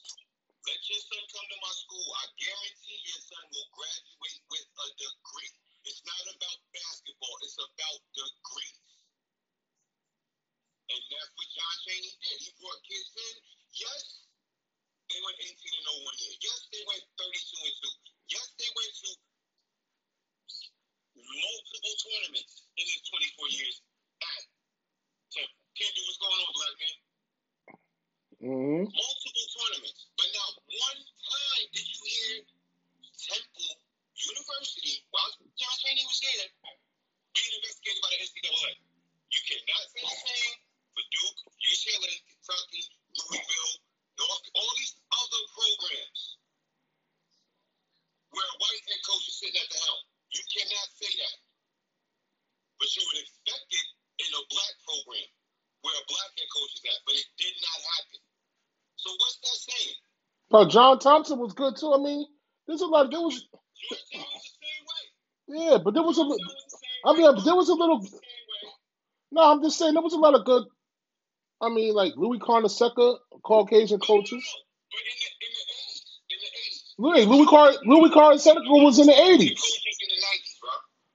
let 0.67 0.81
your 0.89 1.03
son 1.05 1.23
come 1.33 1.47
to 1.49 1.59
my 1.61 1.75
school. 1.77 2.07
I 2.21 2.25
guarantee 2.41 2.99
your 3.05 3.23
son 3.29 3.45
will 3.53 3.69
graduate 3.77 4.41
with 4.49 4.67
a 4.67 4.87
degree. 4.97 5.53
It's 5.85 6.03
not 6.09 6.23
about 6.33 6.59
basketball, 6.73 7.37
it's 7.45 7.59
about 7.61 7.99
degrees. 8.17 8.81
And 10.91 11.01
that's 11.13 11.31
what 11.37 11.49
John 11.55 11.77
Chaney 11.89 12.13
did. 12.21 12.39
He 12.45 12.51
brought 12.61 12.81
kids 12.85 13.11
in. 13.17 13.35
Yes, 13.77 14.05
they 15.09 15.21
went 15.25 15.39
18 15.41 15.53
and 15.53 15.87
0 15.89 16.05
one 16.09 16.19
year. 16.21 16.35
Yes, 16.45 16.61
they 16.73 16.83
went 16.89 17.05
32 17.21 17.69
and 17.69 17.77
2. 17.85 18.37
Yes, 18.37 18.47
they 18.61 18.71
went 18.77 18.93
to 19.05 19.09
multiple 21.17 21.95
tournaments 22.05 22.55
in 22.77 22.85
his 22.85 23.01
24 23.09 23.49
years 23.57 23.77
at 24.21 24.43
Temple. 25.33 25.61
Can't 25.77 25.95
do 25.97 26.03
what's 26.09 26.21
going 26.21 26.41
on, 26.41 26.53
black 26.55 26.75
man. 26.81 26.97
hmm 28.45 28.83
Multiple 28.87 29.49
tournaments, 29.57 30.01
but 30.21 30.29
not 30.37 30.53
one 30.69 31.01
time 31.01 31.65
did 31.73 31.87
you 31.89 32.01
hear 32.05 32.33
Temple 33.25 33.73
University, 34.21 35.01
while 35.11 35.33
John 35.57 35.77
Chaney 35.81 36.05
was 36.07 36.21
there, 36.23 36.49
being 37.35 37.53
investigated 37.59 38.01
by 38.63 38.71
the 38.71 38.75
NCAA. 38.75 38.75
You 39.35 39.41
cannot 39.51 39.85
say 39.91 40.03
the 40.05 40.19
same 40.23 40.57
for 40.95 41.05
Duke, 41.11 41.39
UCLA, 41.59 42.15
Kentucky, 42.31 42.83
Louisville, 43.19 43.75
North, 44.19 44.47
all 44.55 44.73
these 44.79 44.95
other 45.11 45.43
programs 45.55 46.21
where 48.31 48.47
a 48.47 48.57
white 48.63 48.83
head 48.87 49.03
coach 49.07 49.25
is 49.27 49.37
sitting 49.39 49.59
at 49.59 49.69
the 49.71 49.79
helm. 49.79 50.03
You 50.35 50.43
cannot 50.51 50.89
say 50.99 51.11
that. 51.23 51.37
But 52.79 52.91
you 52.95 53.03
would 53.07 53.21
expect 53.23 53.69
it 53.71 53.89
in 54.27 54.31
a 54.35 54.43
black 54.51 54.75
program 54.87 55.29
where 55.83 55.95
a 55.99 56.05
black 56.11 56.31
head 56.35 56.51
coach 56.51 56.73
is 56.79 56.83
at, 56.91 57.01
but 57.07 57.15
it 57.19 57.29
did 57.39 57.55
not 57.63 57.79
happen. 57.99 58.21
So 58.97 59.11
what's 59.19 59.39
that 59.43 59.59
saying? 59.71 59.97
But 60.51 60.71
John 60.71 60.99
Thompson 60.99 61.39
was 61.39 61.55
good 61.55 61.77
too. 61.77 61.93
I 61.95 61.99
mean, 61.99 62.27
there's 62.67 62.83
a 62.83 62.87
lot. 62.87 63.11
There 63.11 63.21
was, 63.21 63.35
Georgetown 63.37 64.27
was 64.33 64.45
the 64.47 64.57
same 64.63 64.85
way. 64.87 65.05
yeah, 65.71 65.79
but 65.79 65.95
there 65.95 66.03
was 66.03 66.19
a. 66.19 66.23
li- 66.23 66.39
Georgetown 66.39 66.55
was 66.55 66.67
the 66.71 66.79
same 66.79 67.03
I 67.05 67.13
mean, 67.15 67.45
there 67.45 67.55
was 67.57 67.69
a 67.69 67.75
little. 67.75 68.01
The 69.35 69.41
same 69.41 69.43
way. 69.43 69.43
No, 69.43 69.43
I'm 69.53 69.63
just 69.63 69.79
saying 69.79 69.95
there 69.95 70.03
was 70.03 70.15
a 70.15 70.19
lot 70.19 70.35
of 70.35 70.45
good. 70.47 70.65
I 71.63 71.71
mean, 71.71 71.95
like 71.95 72.15
Louis 72.17 72.39
Carnesecca, 72.41 73.19
Caucasian 73.45 74.01
coaches. 74.01 74.45
But 74.93 75.03
in 75.03 75.17
the 75.19 75.29
in 75.43 75.53
the 75.55 75.65
eighties, 75.75 76.05
in 76.31 76.39
the 76.39 76.51
eighties, 76.55 76.95
Louis 76.99 77.27
Louis 77.27 77.49
Car 77.49 77.73
Louis 77.85 78.11
Carnesecca 78.11 78.63
was 78.85 78.99
in 79.01 79.07
the 79.09 79.15
'80s. 79.15 79.59
coaches 79.59 79.99
in 80.03 80.11
the 80.11 80.21
nineties, 80.23 80.57
bro. 80.63 80.73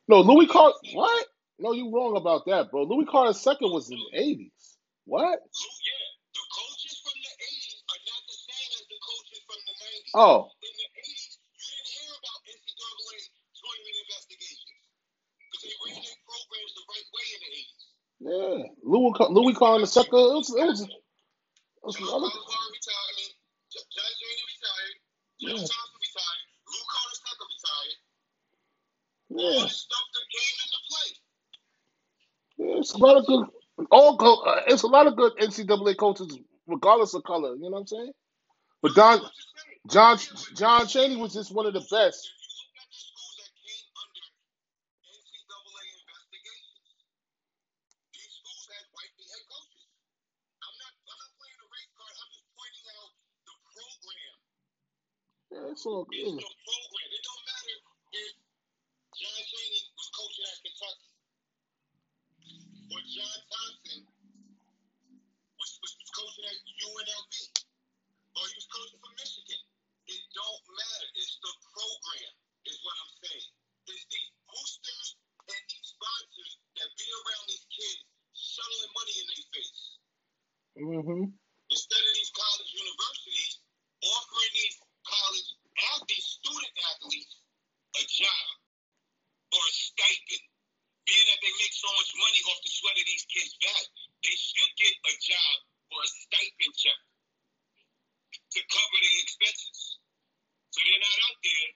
No, 0.10 0.18
Louis 0.34 0.48
Car. 0.48 0.74
What? 0.94 1.28
No, 1.60 1.74
you 1.74 1.92
wrong 1.96 2.18
about 2.18 2.46
that, 2.48 2.72
bro. 2.72 2.84
Louis 2.84 3.06
Carnesecca 3.08 3.68
was 3.72 3.90
in 3.92 4.00
the 4.00 4.20
'80s. 4.20 4.52
What? 5.06 5.40
Lou, 5.40 5.72
yeah, 5.88 6.06
the 6.36 6.44
coaches 6.52 6.96
from 7.04 7.18
the 7.24 7.34
eighties 7.40 7.80
are 7.88 8.02
not 8.04 8.22
the 8.28 8.38
same 8.44 8.72
as 8.76 8.86
the 8.92 9.00
coaches 9.00 9.40
from 9.48 9.60
the 9.64 9.76
nineties. 9.80 10.14
Oh, 10.16 10.52
In 10.60 10.74
the 10.76 10.88
eighties, 11.00 11.24
you 11.56 11.64
didn't 11.72 11.90
hear 11.96 12.14
about 12.20 12.40
NCAA 12.52 13.20
tournament 13.56 13.98
investigations 14.04 14.84
because 15.40 15.62
they 15.64 15.76
ran 15.88 16.00
their 16.04 16.20
programs 16.28 16.72
the 16.76 16.84
right 16.92 17.08
way 17.16 17.28
in 17.32 17.40
the 17.48 17.52
eighties. 17.56 17.86
Yeah. 18.30 18.64
Louis 18.86 19.14
Louis 19.32 19.56
Carnesecca. 19.56 20.14
It 20.14 20.38
was. 20.38 20.50
It 20.56 20.66
was. 20.68 20.82
It 20.84 20.90
was 21.84 21.98
John 21.98 22.10
other- 22.10 22.30
Calipari 22.30 22.70
retired. 22.74 23.10
I 23.10 23.16
mean, 23.18 23.34
J- 23.74 23.88
John 23.94 24.12
Chaney 24.20 24.46
retired. 24.54 24.96
John 25.42 25.52
Yeah. 25.58 25.68
Thompson 25.68 26.00
retired. 26.06 26.44
Lou 26.70 26.84
Carnesecca 26.94 27.46
retired. 27.54 27.98
All 29.36 29.54
yeah. 29.56 29.64
this 29.64 29.78
stuff 29.82 30.08
that 30.14 30.26
came 30.36 30.56
into 30.64 30.80
play. 30.90 31.10
Yeah, 32.58 32.80
It's 32.80 32.94
a 32.94 32.98
lot 33.00 33.18
of 33.18 33.26
good. 33.28 33.46
All 33.92 34.18
co- 34.18 34.44
uh, 34.44 34.64
it's 34.68 34.84
a 34.84 34.88
lot 34.88 35.08
of 35.08 35.16
good 35.18 35.34
NCAA 35.40 35.98
coaches, 35.98 36.38
regardless 36.68 37.14
of 37.16 37.24
color. 37.24 37.56
You 37.56 37.64
know 37.64 37.70
what 37.72 37.80
I'm 37.82 37.88
saying? 37.88 38.14
But 38.82 38.96
Don, 38.96 39.20
I'm 39.20 39.32
just 39.36 39.52
saying. 39.56 39.80
John 39.90 40.18
John 40.56 40.88
Chaney 40.88 41.18
was 41.18 41.34
just 41.34 41.54
one 41.54 41.66
of 41.68 41.74
the 41.74 41.82
best. 41.92 42.22
you 42.30 42.48
look 42.56 42.76
at 42.80 42.88
the 42.90 43.00
schools 43.00 43.36
that 43.44 43.52
came 43.60 43.88
under 44.00 44.26
NCAA 45.08 45.84
investigations, 46.00 46.92
these 48.14 48.34
schools 48.40 48.66
had 48.72 48.86
white 48.96 49.14
head 49.18 49.44
coaches. 49.52 49.88
I'm 50.64 50.76
not 50.80 50.94
I'm 51.10 51.20
not 51.20 51.32
playing 51.40 51.60
a 51.62 51.68
race 51.70 51.94
card. 51.98 52.16
I'm 52.20 52.32
just 52.34 52.48
pointing 52.56 52.88
out 52.96 53.12
the 53.48 53.56
program. 53.76 54.38
Yeah, 55.52 55.59
it's 55.72 55.86
all 55.86 56.06
It's 56.10 56.34
good. 56.34 56.42
the 56.42 56.50
program. 56.66 57.10
It 57.14 57.24
don't 57.24 57.44
matter 57.46 57.78
if 58.14 58.32
John 59.16 59.42
Chaney 59.46 59.82
was 59.96 60.10
coaching 60.16 60.46
at 60.50 60.58
Kentucky 60.66 61.10
or 62.90 63.00
John 63.06 63.40
Thompson 63.50 64.02
was, 65.60 65.72
was, 65.82 65.94
was 66.00 66.12
coaching 66.16 66.46
at 66.50 66.58
UNLV 66.58 67.34
or 68.38 68.44
he 68.50 68.54
was 68.58 68.68
coaching 68.72 69.00
for 69.02 69.14
Michigan. 69.18 69.62
It 70.10 70.22
don't 70.34 70.64
matter. 70.74 71.08
It's 71.18 71.38
the 71.44 71.54
program, 71.70 72.34
is 72.66 72.78
what 72.82 72.96
I'm 72.98 73.14
saying. 73.22 73.50
It's 73.90 74.06
these 74.10 74.32
boosters 74.50 75.08
and 75.50 75.62
these 75.70 75.88
sponsors 75.94 76.54
that 76.78 76.90
be 76.98 77.08
around 77.10 77.46
these 77.50 77.66
kids 77.70 78.02
shuttling 78.34 78.94
money 78.98 79.16
in 79.22 79.26
their 79.30 79.46
face. 79.54 79.82
hmm 80.78 81.26
Instead 81.70 82.02
of 82.02 82.14
these 82.18 82.34
college 82.34 82.72
universities 82.74 83.54
offering 84.02 84.54
these 84.58 84.78
college 85.06 85.50
athletes, 85.94 86.28
student 86.42 86.74
athletes, 86.94 87.34
a 87.98 88.04
job 88.10 88.48
or 89.54 89.62
a 89.62 89.74
stipend, 89.74 90.46
being 91.06 91.28
that 91.30 91.40
they 91.42 91.54
make 91.62 91.74
so 91.74 91.90
much 91.98 92.12
money 92.18 92.42
off 92.50 92.60
the 92.66 92.72
sweat 92.74 92.98
of 92.98 93.06
these 93.06 93.19
kids' 93.30 93.56
back, 93.62 93.86
they 94.26 94.36
should 94.36 94.74
get 94.78 94.94
a 95.08 95.14
job 95.22 95.56
for 95.90 96.00
a 96.04 96.08
stipend 96.10 96.74
check 96.76 97.00
to 98.54 98.60
cover 98.66 98.98
their 99.00 99.20
expenses. 99.24 99.98
So 100.74 100.78
they're 100.86 101.02
not 101.02 101.18
out 101.30 101.38
there 101.42 101.70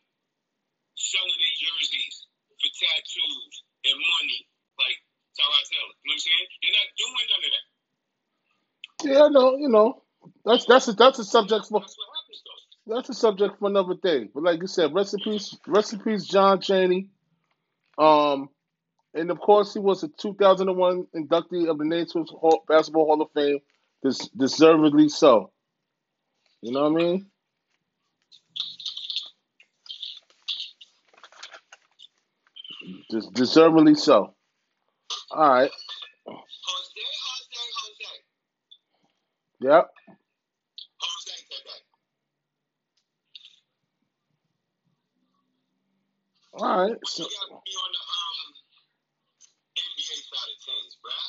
selling 0.97 1.39
their 1.39 1.55
jerseys 1.61 2.15
for 2.57 2.69
tattoos 2.73 3.55
and 3.89 3.97
money 3.97 4.41
like 4.77 4.97
Tyrod 5.37 5.65
Taylor. 5.69 5.93
You 6.01 6.09
know 6.09 6.13
what 6.13 6.13
I'm 6.13 6.19
saying? 6.21 6.47
They're 6.61 6.77
not 6.77 6.89
doing 6.97 7.27
none 7.29 7.43
of 7.45 7.51
that. 7.53 7.65
Yeah, 9.03 9.27
no, 9.29 9.57
you 9.57 9.69
know, 9.69 10.03
that's 10.45 10.65
that's 10.65 10.87
a, 10.87 10.93
that's 10.93 11.19
a 11.19 11.25
subject 11.25 11.67
for 11.67 11.81
That's 11.81 11.97
what 11.97 12.09
happens 12.15 12.41
though. 12.45 12.95
that's 12.95 13.09
a 13.09 13.13
subject 13.13 13.59
for 13.59 13.69
another 13.69 13.95
day. 14.01 14.29
But 14.33 14.43
like 14.43 14.61
you 14.61 14.67
said, 14.67 14.93
rest 14.93 15.13
in 15.13 15.19
peace, 15.21 15.57
rest 15.67 15.93
in 15.93 15.99
peace, 15.99 16.25
John 16.25 16.61
Chaney. 16.61 17.09
Um, 17.97 18.49
and 19.15 19.31
of 19.31 19.39
course, 19.39 19.73
he 19.73 19.79
was 19.79 20.03
a 20.03 20.09
2001 20.09 21.07
inductee 21.15 21.69
of 21.69 21.77
the 21.79 21.85
Naismith 21.85 22.29
Hall, 22.29 22.63
Basketball 22.67 23.05
Hall 23.07 23.21
of 23.21 23.31
Fame, 23.33 23.59
des- 24.03 24.29
deservedly 24.37 25.09
so. 25.09 25.51
You 26.61 26.73
know 26.73 26.89
what 26.91 27.01
I 27.01 27.05
mean? 27.05 27.27
Des- 33.11 33.29
deservedly 33.33 33.95
so. 33.95 34.33
All 35.31 35.49
right. 35.49 35.71
Jose, 36.65 37.01
Jose, 37.27 37.63
Jose. 37.79 38.23
Yep. 39.61 39.89
All 46.55 46.81
right. 46.89 46.97
So, 47.05 47.23
you 47.23 47.29
got 47.29 47.49
me 47.65 47.73
on 47.75 47.91
the 47.93 48.03
um 48.19 48.53
NBA 49.77 50.17
side 50.23 50.51
of 50.53 50.61
things, 50.65 50.97
bruh? 51.03 51.27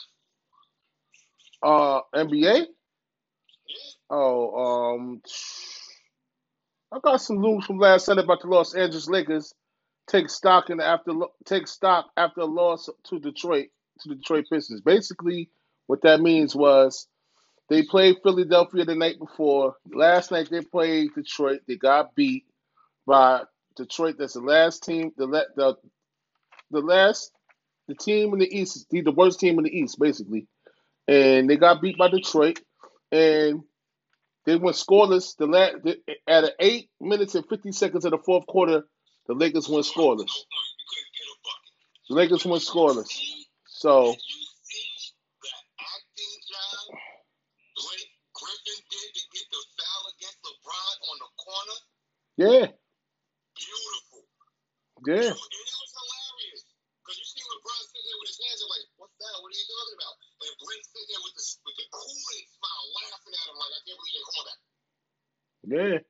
Uh, 1.64 2.02
NBA. 2.14 2.66
Oh, 4.10 4.94
um, 4.94 5.22
I 6.92 6.98
got 7.02 7.20
some 7.20 7.40
news 7.40 7.64
from 7.64 7.78
last 7.78 8.06
Sunday 8.06 8.22
about 8.22 8.42
the 8.42 8.48
Los 8.48 8.74
Angeles 8.74 9.08
Lakers 9.08 9.54
take 10.06 10.28
stock 10.28 10.70
in 10.70 10.80
after 10.80 11.12
take 11.44 11.66
stock 11.66 12.10
after 12.16 12.42
a 12.42 12.44
loss 12.44 12.88
to 13.04 13.18
Detroit 13.18 13.68
to 14.00 14.10
the 14.10 14.16
Detroit 14.16 14.44
Pistons. 14.50 14.82
Basically, 14.82 15.48
what 15.86 16.02
that 16.02 16.20
means 16.20 16.54
was 16.54 17.08
they 17.70 17.82
played 17.82 18.16
Philadelphia 18.22 18.84
the 18.84 18.94
night 18.94 19.18
before. 19.18 19.76
Last 19.92 20.30
night 20.30 20.50
they 20.50 20.60
played 20.60 21.14
Detroit. 21.14 21.62
They 21.66 21.76
got 21.76 22.14
beat 22.14 22.44
by 23.06 23.44
Detroit. 23.76 24.16
That's 24.18 24.34
the 24.34 24.40
last 24.40 24.84
team. 24.84 25.12
The 25.16 25.26
the 25.56 25.76
the 26.70 26.80
last 26.80 27.32
the 27.88 27.94
team 27.94 28.34
in 28.34 28.38
the 28.38 28.58
East. 28.58 28.86
The 28.90 29.00
the 29.00 29.12
worst 29.12 29.40
team 29.40 29.58
in 29.58 29.64
the 29.64 29.76
East, 29.76 29.98
basically, 29.98 30.46
and 31.08 31.48
they 31.50 31.56
got 31.56 31.82
beat 31.82 31.98
by 31.98 32.08
Detroit. 32.08 32.60
And 33.12 33.62
they 34.46 34.56
went 34.56 34.76
scoreless. 34.76 35.36
The 35.36 35.46
la- 35.46 35.78
the, 35.82 35.98
at 36.28 36.52
eight 36.60 36.90
minutes 37.00 37.34
and 37.34 37.46
fifty 37.48 37.72
seconds 37.72 38.04
of 38.04 38.10
the 38.12 38.18
fourth 38.18 38.46
quarter, 38.46 38.84
the 39.26 39.34
Lakers 39.34 39.68
went 39.68 39.86
scoreless. 39.86 40.32
The 42.08 42.16
Lakers 42.16 42.44
went 42.44 42.62
scoreless. 42.62 43.08
So 43.66 44.12
Did 44.12 44.20
you 44.20 44.44
see 44.62 45.12
that 45.42 45.62
acting 45.80 46.36
job 46.48 46.98
Blake 47.76 48.10
Griffin 48.36 48.80
did 48.92 49.10
to 49.16 49.22
get 49.32 49.46
the 49.50 49.62
foul 49.76 50.02
against 50.12 50.38
LeBron 50.44 50.94
on 51.10 51.16
the 51.24 51.30
corner? 51.40 51.78
yeah, 52.36 52.66
Beautiful. 53.56 54.22
yeah, 55.06 55.32
And 55.32 55.38
it 55.38 55.76
was 55.80 55.92
hilarious. 55.96 56.62
Because 57.04 57.16
you 57.20 57.26
see 57.28 57.44
LeBron 57.44 57.80
sitting 57.88 58.06
there 58.08 58.18
with 58.20 58.30
his 58.32 58.40
hands 58.44 58.60
up 58.64 58.70
like, 58.74 58.86
what's 59.00 59.16
that? 59.20 59.34
What 59.40 59.48
are 59.48 59.58
you 59.58 59.68
talking 59.68 59.96
about? 59.96 60.14
And 60.44 60.54
Blake 60.60 60.84
sitting 60.84 61.03
there 61.14 61.22
with 61.22 61.34
the, 61.38 61.44
with 61.62 61.76
the 61.78 61.86
smile 62.58 62.86
laughing 62.98 63.34
at 63.38 63.46
him 63.46 63.56
like, 63.62 63.74
I 63.74 63.80
can't 63.86 63.98
believe 64.02 64.26
they 65.70 65.86
that. 65.86 66.02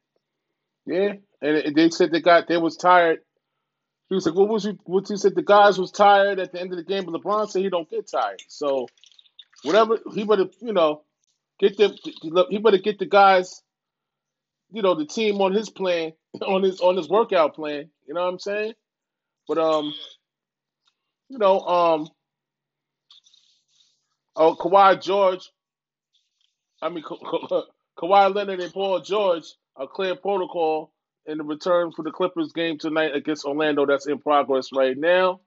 yeah, 0.87 1.12
yeah. 1.12 1.67
And 1.67 1.77
they 1.77 1.90
said 1.90 2.11
they 2.11 2.21
got 2.21 2.49
they 2.49 2.57
was 2.57 2.77
tired. 2.77 3.21
He 4.09 4.14
was 4.14 4.27
like, 4.27 4.35
"What 4.35 4.49
was 4.49 4.64
you?" 4.64 4.79
What 4.85 5.09
he 5.09 5.17
said? 5.17 5.35
The 5.35 5.43
guys 5.43 5.79
was 5.79 5.90
tired 5.90 6.38
at 6.38 6.53
the 6.53 6.61
end 6.61 6.73
of 6.73 6.79
the 6.79 6.85
game, 6.85 7.05
but 7.05 7.14
LeBron 7.14 7.51
said 7.51 7.62
he 7.62 7.71
don't 7.71 7.90
get 7.90 8.11
tired. 8.11 8.40
So 8.49 8.87
whatever 9.62 9.99
he 10.14 10.25
better, 10.25 10.47
you 10.61 10.73
know, 10.73 11.03
get 11.59 11.77
them. 11.77 11.95
He 12.51 12.59
better 12.59 12.79
get 12.79 12.99
the 12.99 13.07
guys, 13.07 13.62
you 14.73 14.83
know, 14.83 14.95
the 14.95 15.07
team 15.07 15.40
on 15.40 15.53
his 15.53 15.71
plan, 15.71 16.12
on 16.43 16.62
his 16.62 16.81
on 16.81 16.97
his 16.97 17.09
workout 17.09 17.55
plan. 17.55 17.90
You 18.07 18.14
know 18.14 18.23
what 18.23 18.33
I'm 18.33 18.38
saying? 18.38 18.75
But 19.49 19.59
um, 19.59 19.95
you 21.29 21.38
know, 21.38 21.61
um, 21.61 22.09
oh 24.37 24.57
Kawhi 24.57 25.01
George, 25.03 25.51
I 26.83 26.88
mean 26.88 27.05
Ka- 27.05 27.16
Ka- 27.18 27.64
Kawhi 27.99 28.35
Leonard 28.35 28.61
and 28.61 28.73
Paul 28.73 29.01
George 29.01 29.44
are 29.77 29.87
clear 29.87 30.16
protocol 30.16 30.92
in 31.27 31.38
the 31.38 31.44
return 31.44 31.90
for 31.92 32.03
the 32.03 32.11
Clippers 32.11 32.53
game 32.53 32.79
tonight 32.79 33.14
against 33.14 33.44
Orlando. 33.44 33.87
That's 33.87 34.07
in 34.07 34.18
progress 34.18 34.68
right 34.75 34.97
now. 34.97 35.40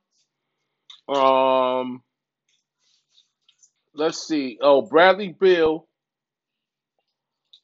Um, 1.07 2.01
let's 3.93 4.27
see. 4.27 4.57
Oh, 4.61 4.81
Bradley 4.81 5.35
Beal 5.39 5.87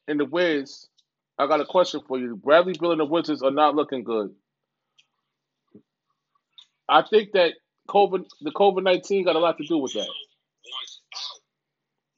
and 0.07 0.19
the 0.19 0.25
Wiz. 0.25 0.87
I 1.39 1.47
got 1.47 1.61
a 1.61 1.65
question 1.65 2.01
for 2.07 2.19
you. 2.19 2.35
Bradley 2.35 2.75
Beal 2.79 2.91
and 2.91 2.99
the 2.99 3.05
Wizards 3.05 3.41
are 3.41 3.51
not 3.51 3.75
looking 3.75 4.03
good. 4.03 4.31
I 6.87 7.01
think 7.01 7.31
that 7.33 7.53
COVID, 7.89 8.25
the 8.41 8.51
COVID 8.51 8.83
nineteen, 8.83 9.25
got 9.25 9.35
a 9.35 9.39
lot 9.39 9.57
to 9.57 9.65
do 9.65 9.77
with 9.79 9.93
that. 9.93 10.07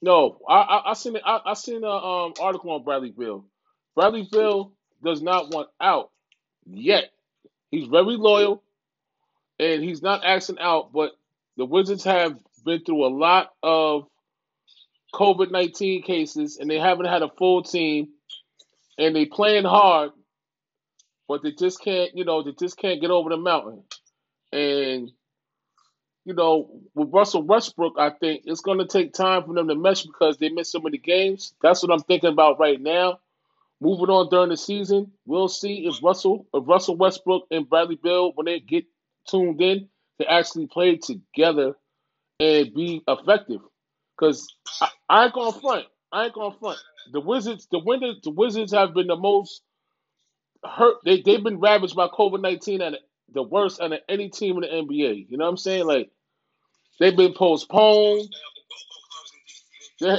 No, 0.02 0.40
I 0.48 0.56
I, 0.56 0.92
I 0.92 0.94
seen. 0.94 1.18
I, 1.26 1.42
I 1.46 1.54
seen 1.56 1.84
a 1.84 1.90
um 1.90 2.34
article 2.42 2.72
on 2.72 2.84
Bradley 2.84 3.12
Beal. 3.12 3.46
Bradley 3.96 4.28
Beal 4.32 4.74
does 5.04 5.22
not 5.22 5.54
want 5.54 5.70
out 5.82 6.12
yet. 6.66 7.06
He's 7.72 7.88
very 7.88 8.16
loyal, 8.18 8.64
and 9.60 9.84
he's 9.84 10.02
not 10.02 10.24
asking 10.26 10.60
out. 10.60 10.94
But 10.94 11.12
the 11.58 11.66
Wizards 11.66 12.04
have 12.06 12.38
been 12.66 12.84
through 12.84 13.06
a 13.06 13.10
lot 13.16 13.54
of 13.64 14.08
COVID 15.14 15.52
nineteen 15.52 16.04
cases, 16.04 16.58
and 16.58 16.70
they 16.70 16.80
haven't 16.80 17.08
had 17.08 17.24
a 17.24 17.30
full 17.30 17.64
team, 17.64 18.10
and 18.98 19.16
they 19.16 19.26
playing 19.26 19.66
hard, 19.66 20.12
but 21.28 21.44
they 21.44 21.52
just 21.52 21.82
can't. 21.82 22.16
You 22.16 22.26
know, 22.26 22.44
they 22.44 22.54
just 22.60 22.78
can't 22.78 23.02
get 23.02 23.12
over 23.12 23.30
the 23.30 23.38
mountain. 23.38 23.84
And 24.52 25.12
you 26.26 26.34
know, 26.34 26.70
with 26.96 27.14
Russell 27.14 27.44
Westbrook, 27.44 27.94
I 28.00 28.10
think 28.10 28.42
it's 28.46 28.62
going 28.62 28.80
to 28.80 28.88
take 28.88 29.14
time 29.14 29.44
for 29.44 29.54
them 29.54 29.68
to 29.68 29.76
mesh 29.76 30.04
because 30.04 30.38
they 30.38 30.50
missed 30.50 30.72
so 30.72 30.80
many 30.80 30.98
games. 30.98 31.54
That's 31.62 31.84
what 31.84 31.92
I'm 31.92 32.04
thinking 32.04 32.32
about 32.32 32.60
right 32.60 32.82
now. 32.82 33.20
Moving 33.80 34.10
on 34.10 34.30
during 34.30 34.50
the 34.50 34.58
season, 34.58 35.12
we'll 35.26 35.48
see 35.48 35.86
if 35.86 36.02
Russell, 36.02 36.48
if 36.54 36.68
Russell 36.68 36.96
Westbrook 36.96 37.44
and 37.52 37.70
Bradley 37.70 38.00
Beal, 38.02 38.32
when 38.34 38.46
they 38.46 38.60
get 38.60 38.86
tuned 39.30 39.62
in, 39.62 39.88
they 40.18 40.26
actually 40.26 40.66
play 40.66 40.98
together 40.98 41.76
and 42.40 42.74
be 42.74 43.04
effective. 43.08 43.62
Because 44.18 44.48
I, 44.82 44.90
I 45.10 45.26
ain't 45.26 45.34
gonna 45.34 45.60
front. 45.60 45.86
I 46.12 46.26
ain't 46.26 46.34
gonna 46.34 46.56
front. 46.58 46.80
The 47.12 47.20
Wizards, 47.20 47.68
the 47.70 47.80
Wizards, 47.80 48.22
the 48.24 48.32
Wizards 48.32 48.72
have 48.72 48.94
been 48.94 49.08
the 49.08 49.18
most 49.18 49.62
hurt. 50.64 50.96
They 51.04 51.22
they've 51.22 51.44
been 51.44 51.60
ravaged 51.60 51.96
by 51.96 52.08
COVID 52.08 52.42
nineteen 52.42 52.82
and 52.82 52.98
the 53.34 53.44
worst 53.44 53.82
out 53.82 53.92
of 53.92 54.00
any 54.08 54.30
team 54.30 54.56
in 54.56 54.62
the 54.62 54.68
NBA. 54.68 55.30
You 55.30 55.38
know 55.38 55.44
what 55.44 55.52
I'm 55.52 55.58
saying? 55.58 55.86
Like 55.86 56.12
they've 57.00 57.18
been 57.18 57.34
postponed. 57.34 58.30
They, 60.02 60.18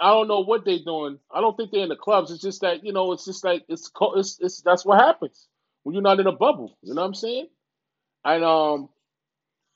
I 0.00 0.10
don't 0.10 0.28
know 0.28 0.40
what 0.40 0.64
they're 0.64 0.78
doing. 0.84 1.18
I 1.32 1.40
don't 1.40 1.56
think 1.56 1.72
they're 1.72 1.82
in 1.84 1.88
the 1.90 1.96
clubs. 1.96 2.30
It's 2.30 2.42
just 2.42 2.62
that 2.62 2.84
you 2.84 2.92
know, 2.92 3.12
it's 3.12 3.24
just 3.24 3.44
like 3.44 3.64
it's 3.68 3.90
it's 4.16 4.38
it's 4.40 4.62
that's 4.62 4.84
what 4.86 5.00
happens 5.00 5.48
when 5.84 5.94
you're 5.94 6.02
not 6.02 6.20
in 6.20 6.26
a 6.26 6.32
bubble. 6.32 6.78
You 6.82 6.94
know 6.94 7.02
what 7.02 7.08
I'm 7.08 7.14
saying? 7.14 7.48
And 8.24 8.44
um, 8.44 8.88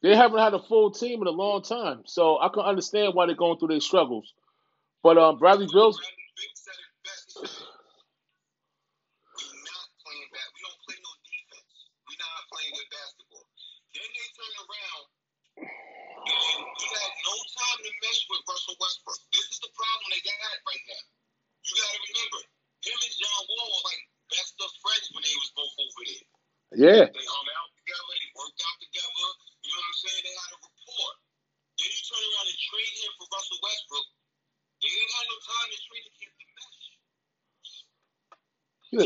they 0.02 0.16
haven't 0.16 0.40
had 0.40 0.54
a 0.54 0.62
full 0.62 0.92
team 0.92 1.22
in 1.22 1.28
a 1.28 1.32
long 1.32 1.62
time, 1.62 2.02
so 2.06 2.38
I 2.40 2.48
can 2.48 2.62
understand 2.64 3.14
why 3.14 3.26
they're 3.26 3.36
going 3.36 3.58
through 3.58 3.68
their 3.68 3.80
struggles. 3.80 4.34
But 5.02 5.18
um, 5.18 5.38
Bradley 5.38 5.68
Beal's 5.72 6.00
We're 9.38 9.64
not 9.64 9.88
playing 10.04 10.28
bad. 10.32 10.48
We 10.54 10.60
don't 10.64 10.80
play 10.86 10.98
no 11.02 11.12
defense. 11.24 11.70
We're 12.08 12.20
not 12.22 12.44
playing 12.52 12.72
good 12.76 12.90
basketball. 12.92 13.46
Then 13.94 14.08
they 14.10 14.28
turn 14.36 14.54
around 14.64 15.04
we 16.82 16.88
had 16.90 17.12
no 17.22 17.36
time 17.54 17.78
to 17.86 17.90
mesh 18.02 18.22
with 18.26 18.42
Russell 18.50 18.76
Westbrook. 18.82 19.20
This 19.30 19.46
is 19.54 19.58
the 19.62 19.70
problem 19.78 20.06
they 20.10 20.22
got 20.26 20.58
right 20.66 20.84
now. 20.90 21.04
You 21.62 21.72
got 21.78 21.90
to 21.94 22.00
remember, 22.02 22.40
him 22.82 22.98
and 22.98 23.14
John 23.14 23.42
Wall 23.46 23.68
were 23.70 23.84
like 23.86 24.02
best 24.34 24.54
of 24.58 24.70
friends 24.82 25.06
when 25.14 25.22
they 25.22 25.36
was 25.38 25.50
both 25.54 25.74
over 25.78 26.02
there. 26.10 26.26
yeah, 26.74 27.04
They 27.06 27.26
hung 27.26 27.48
out 27.54 27.70
together. 27.78 28.14
They 28.18 28.30
worked 28.34 28.60
out 28.66 28.78
together. 28.82 29.26
You 29.62 29.70
know 29.70 29.78
what 29.78 29.92
I'm 29.94 29.98
saying? 30.02 30.22
They 30.26 30.34
had 30.34 30.50
a 30.52 30.58
rapport. 30.58 31.12
Then 31.78 31.88
you 31.94 32.02
turn 32.02 32.22
around 32.26 32.48
and 32.50 32.60
trade 32.66 32.94
him 32.98 33.12
for 33.18 33.26
Russell 33.30 33.60
Westbrook. 33.62 34.08
They 34.82 34.90
didn't 34.90 35.14
have 35.14 35.28
no 35.30 35.38
time 35.46 35.68
to 35.70 35.78
trade 35.86 36.04
to 36.06 36.12
get 36.18 36.32
the 36.34 36.46
mesh. 36.58 36.80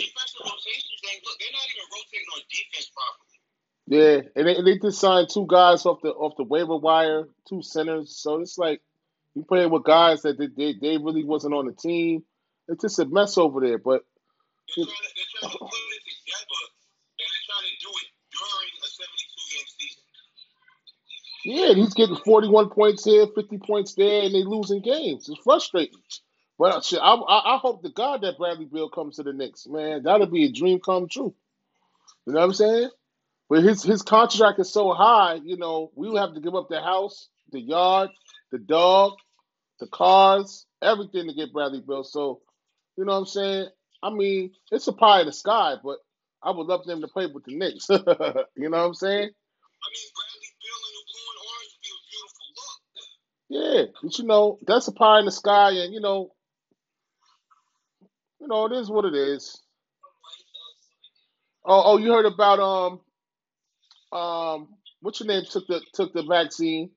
Defensive 0.02 0.44
rotations, 0.48 1.00
they 1.04 1.16
look, 1.22 1.36
they're 1.38 1.54
not 1.54 1.66
even 1.70 1.86
rotating 1.92 2.30
on 2.34 2.42
defense 2.50 2.88
properly. 2.96 3.35
Yeah, 3.86 4.20
and 4.34 4.46
they, 4.48 4.56
and 4.56 4.66
they 4.66 4.78
just 4.78 4.98
signed 5.00 5.28
two 5.30 5.46
guys 5.48 5.86
off 5.86 6.02
the 6.02 6.08
off 6.10 6.36
the 6.36 6.42
waiver 6.42 6.76
wire, 6.76 7.28
two 7.48 7.62
centers. 7.62 8.16
So 8.16 8.40
it's 8.40 8.58
like 8.58 8.80
you 9.34 9.44
playing 9.44 9.70
with 9.70 9.84
guys 9.84 10.22
that 10.22 10.38
they, 10.38 10.48
they, 10.48 10.72
they 10.80 10.98
really 10.98 11.22
wasn't 11.22 11.54
on 11.54 11.66
the 11.66 11.72
team. 11.72 12.24
It's 12.68 12.82
just 12.82 12.98
a 12.98 13.04
mess 13.04 13.38
over 13.38 13.60
there. 13.60 13.78
But 13.78 14.04
They're 14.76 14.84
trying, 14.84 14.96
to, 14.96 15.02
they're 15.14 15.40
trying 15.40 15.52
to 15.52 15.58
put 15.58 15.68
it 15.68 16.02
together, 16.02 16.62
and 17.20 17.28
they're 17.30 17.46
trying 17.46 17.68
to 17.68 17.76
do 17.78 17.90
it 17.94 18.08
during 18.34 18.70
a 18.82 18.88
72 18.88 19.54
game 19.54 19.66
season. 19.78 20.02
yeah, 21.44 21.74
he's 21.74 21.94
getting 21.94 22.16
41 22.16 22.70
points 22.70 23.04
here, 23.04 23.26
50 23.32 23.58
points 23.58 23.94
there, 23.94 24.22
and 24.22 24.34
they 24.34 24.42
losing 24.42 24.82
games. 24.82 25.28
It's 25.28 25.38
frustrating. 25.44 26.00
But 26.58 26.74
uh, 26.74 26.80
shit, 26.80 26.98
I, 27.00 27.14
I, 27.14 27.54
I 27.54 27.58
hope 27.58 27.82
to 27.84 27.90
God 27.90 28.22
that 28.22 28.38
Bradley 28.38 28.64
Beal 28.64 28.88
comes 28.88 29.16
to 29.16 29.22
the 29.22 29.32
Knicks, 29.32 29.66
man. 29.68 30.02
That'll 30.02 30.26
be 30.26 30.46
a 30.46 30.52
dream 30.52 30.80
come 30.80 31.06
true. 31.08 31.34
You 32.26 32.32
know 32.32 32.40
what 32.40 32.46
I'm 32.46 32.52
saying? 32.54 32.90
But 33.48 33.62
his 33.62 33.82
his 33.82 34.02
contract 34.02 34.58
is 34.58 34.72
so 34.72 34.92
high, 34.92 35.34
you 35.44 35.56
know, 35.56 35.92
we 35.94 36.08
would 36.10 36.20
have 36.20 36.34
to 36.34 36.40
give 36.40 36.54
up 36.54 36.68
the 36.68 36.80
house, 36.80 37.28
the 37.52 37.60
yard, 37.60 38.10
the 38.50 38.58
dog, 38.58 39.12
the 39.80 39.86
cars, 39.86 40.66
everything 40.82 41.28
to 41.28 41.34
get 41.34 41.52
Bradley 41.52 41.82
Beal. 41.86 42.04
So, 42.04 42.40
you 42.96 43.04
know 43.04 43.12
what 43.12 43.18
I'm 43.20 43.26
saying? 43.26 43.68
I 44.02 44.10
mean, 44.10 44.52
it's 44.72 44.88
a 44.88 44.92
pie 44.92 45.20
in 45.20 45.26
the 45.26 45.32
sky, 45.32 45.74
but 45.82 45.98
I 46.42 46.50
would 46.50 46.66
love 46.66 46.84
them 46.86 47.00
to 47.02 47.08
play 47.08 47.26
with 47.26 47.44
the 47.44 47.56
Knicks. 47.56 47.88
you 47.90 47.96
know 47.98 48.04
what 48.04 48.86
I'm 48.86 48.94
saying? 48.94 49.30
I 49.30 49.88
mean, 49.92 50.08
Bradley 50.16 50.52
Beal 50.60 50.82
in 50.88 50.94
the 50.96 51.04
blue 51.12 51.28
and 51.30 51.40
orange 51.46 51.72
would 51.76 51.82
be 51.82 51.90
a 51.92 52.02
beautiful 52.10 52.46
look. 52.58 53.86
Yeah, 53.88 53.92
but 54.02 54.18
you 54.18 54.24
know, 54.24 54.58
that's 54.66 54.88
a 54.88 54.92
pie 54.92 55.20
in 55.20 55.26
the 55.26 55.32
sky, 55.32 55.70
and 55.84 55.94
you 55.94 56.00
know, 56.00 56.32
you 58.40 58.48
know, 58.48 58.66
it 58.66 58.72
is 58.72 58.90
what 58.90 59.04
it 59.04 59.14
is. 59.14 59.62
Oh, 61.64 61.82
oh, 61.92 61.98
you 61.98 62.12
heard 62.12 62.26
about 62.26 62.60
um 62.60 63.00
um 64.12 64.68
what's 65.00 65.20
your 65.20 65.28
name 65.28 65.44
took 65.50 65.66
the 65.66 65.80
took 65.94 66.12
the 66.12 66.22
vaccine? 66.22 66.90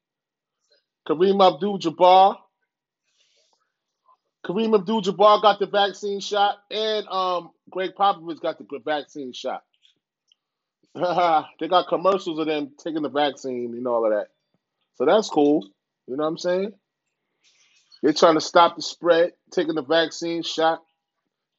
Kareem 1.07 1.41
Abdul-Jabbar. 1.45 2.37
Kareem 4.45 4.75
Abdul-Jabbar 4.75 5.41
got 5.41 5.59
the 5.59 5.67
vaccine 5.67 6.19
shot, 6.19 6.57
and 6.71 7.07
um 7.07 7.51
Gregg 7.69 7.91
Popovich 7.97 8.41
got 8.41 8.57
the 8.59 8.65
vaccine 8.85 9.33
shot. 9.33 9.63
they 10.95 11.67
got 11.67 11.87
commercials 11.87 12.39
of 12.39 12.47
them 12.47 12.71
taking 12.83 13.03
the 13.03 13.09
vaccine 13.09 13.73
and 13.75 13.87
all 13.87 14.05
of 14.05 14.11
that. 14.11 14.27
So 14.95 15.05
that's 15.05 15.29
cool. 15.29 15.67
You 16.07 16.17
know 16.17 16.23
what 16.23 16.29
I'm 16.29 16.37
saying? 16.37 16.73
They're 18.03 18.13
trying 18.13 18.35
to 18.35 18.41
stop 18.41 18.75
the 18.75 18.81
spread, 18.81 19.33
taking 19.51 19.75
the 19.75 19.83
vaccine 19.83 20.43
shot, 20.43 20.83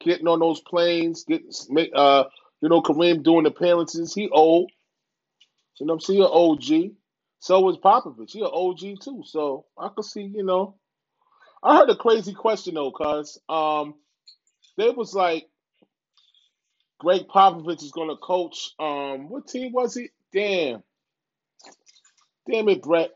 getting 0.01 0.29
on 0.29 0.41
those 0.41 0.61
planes, 0.61 1.25
getting 1.25 1.51
uh 1.95 2.25
you 2.61 2.69
know 2.69 2.83
Kareem 2.83 3.23
doing 3.23 3.47
appearances. 3.47 4.15
He 4.15 4.29
old. 4.31 4.71
You 5.79 5.87
know 5.87 5.95
I'm 5.95 6.17
an 6.17 6.29
OG. 6.31 6.93
So 7.41 7.61
was 7.61 7.79
Popovich. 7.79 8.33
He 8.33 8.41
an 8.41 8.51
OG 8.53 9.01
too. 9.03 9.23
So 9.25 9.65
I 9.79 9.89
could 9.89 10.05
see, 10.05 10.23
you 10.23 10.45
know. 10.45 10.77
I 11.63 11.77
heard 11.77 11.91
a 11.91 11.97
crazy 11.97 12.35
question 12.35 12.75
though, 12.75 12.91
cuz 12.93 13.39
um 13.49 13.95
they 14.77 14.91
was 14.91 15.15
like 15.15 15.49
Gregg 16.99 17.29
Popovich 17.29 17.83
is 17.83 17.93
gonna 17.93 18.17
coach 18.17 18.71
um 18.79 19.29
what 19.29 19.49
team 19.49 19.73
was 19.73 19.97
it? 19.97 20.11
Damn. 20.33 20.83
Damn 22.51 22.69
it, 22.69 22.83
Brett. 22.83 23.11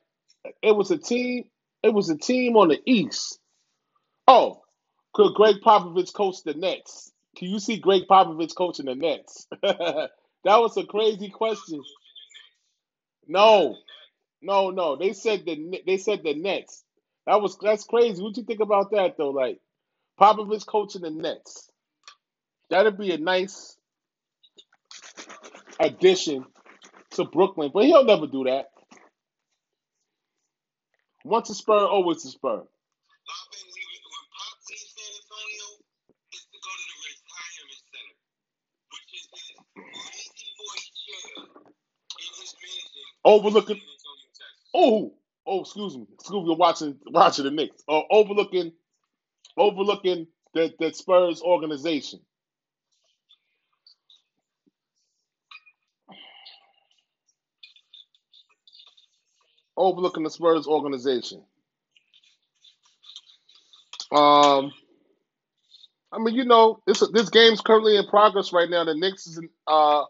It 0.62 0.76
was 0.76 0.90
a 0.90 0.98
team, 0.98 1.44
it 1.82 1.92
was 1.92 2.10
a 2.10 2.16
team 2.16 2.56
on 2.56 2.68
the 2.68 2.80
East. 2.86 3.38
Oh, 4.26 4.62
could 5.12 5.34
Gregg 5.34 5.56
Popovich 5.64 6.12
coach 6.14 6.42
the 6.44 6.54
Nets? 6.54 7.12
Can 7.36 7.48
you 7.50 7.58
see 7.58 7.78
Gregg 7.78 8.02
Popovich 8.08 8.54
coaching 8.54 8.86
the 8.86 8.94
Nets? 8.94 9.46
that 9.62 10.10
was 10.44 10.76
a 10.76 10.84
crazy 10.84 11.30
question. 11.30 11.82
No, 13.28 13.76
no, 14.42 14.70
no. 14.70 14.96
They 14.96 15.12
said 15.14 15.44
the 15.46 15.82
they 15.86 15.98
said 15.98 16.22
the 16.24 16.34
Nets. 16.34 16.84
That 17.26 17.40
was 17.42 17.58
that's 17.60 17.84
crazy. 17.84 18.22
What 18.22 18.36
you 18.36 18.44
think 18.44 18.60
about 18.60 18.90
that 18.92 19.16
though? 19.18 19.30
Like 19.30 19.60
Popovich 20.20 20.66
coaching 20.66 21.02
the 21.02 21.10
Nets. 21.10 21.70
That'd 22.70 22.98
be 22.98 23.12
a 23.12 23.18
nice 23.18 23.76
addition 25.80 26.44
to 27.12 27.24
Brooklyn, 27.24 27.70
but 27.74 27.84
he'll 27.84 28.04
never 28.04 28.26
do 28.26 28.44
that. 28.44 28.66
Once 31.24 31.50
a 31.50 31.54
Spur, 31.54 31.86
always 31.86 32.24
a 32.24 32.30
Spur. 32.30 32.62
My 33.26 33.40
thing 33.52 33.68
leaving 33.72 34.04
when 34.04 34.26
Pop 34.34 34.56
leaves 34.70 34.90
San 34.94 35.10
Antonio 35.16 35.66
is 36.34 36.44
to 36.50 36.58
go 36.60 36.72
to 36.74 36.86
the 36.90 36.98
retirement 37.08 37.82
center, 37.90 38.16
which 38.92 39.10
is 39.16 39.24
his 39.32 39.48
lazy 39.78 40.50
boy 40.58 40.78
chair 41.04 41.34
in 42.20 42.30
his 42.40 42.52
mansion 42.60 43.06
in 43.06 43.13
Overlooking. 43.24 43.80
Oh, 44.74 45.14
oh, 45.46 45.60
excuse 45.62 45.96
me, 45.96 46.06
excuse 46.14 46.46
me. 46.46 46.56
Watching 46.58 46.98
watching 47.06 47.44
the 47.44 47.50
Knicks. 47.50 47.82
Uh, 47.88 48.02
overlooking, 48.10 48.72
overlooking 49.56 50.26
that 50.54 50.78
the 50.78 50.92
Spurs 50.92 51.42
organization. 51.42 52.20
Overlooking 59.76 60.24
the 60.24 60.30
Spurs 60.30 60.66
organization. 60.66 61.44
Um, 64.12 64.72
I 66.12 66.18
mean, 66.18 66.34
you 66.34 66.44
know, 66.44 66.80
this 66.86 67.02
this 67.12 67.30
game's 67.30 67.60
currently 67.60 67.96
in 67.96 68.06
progress 68.06 68.52
right 68.52 68.70
now. 68.70 68.84
The 68.84 68.94
Knicks 68.94 69.26
is 69.26 69.40
uh 69.66 70.04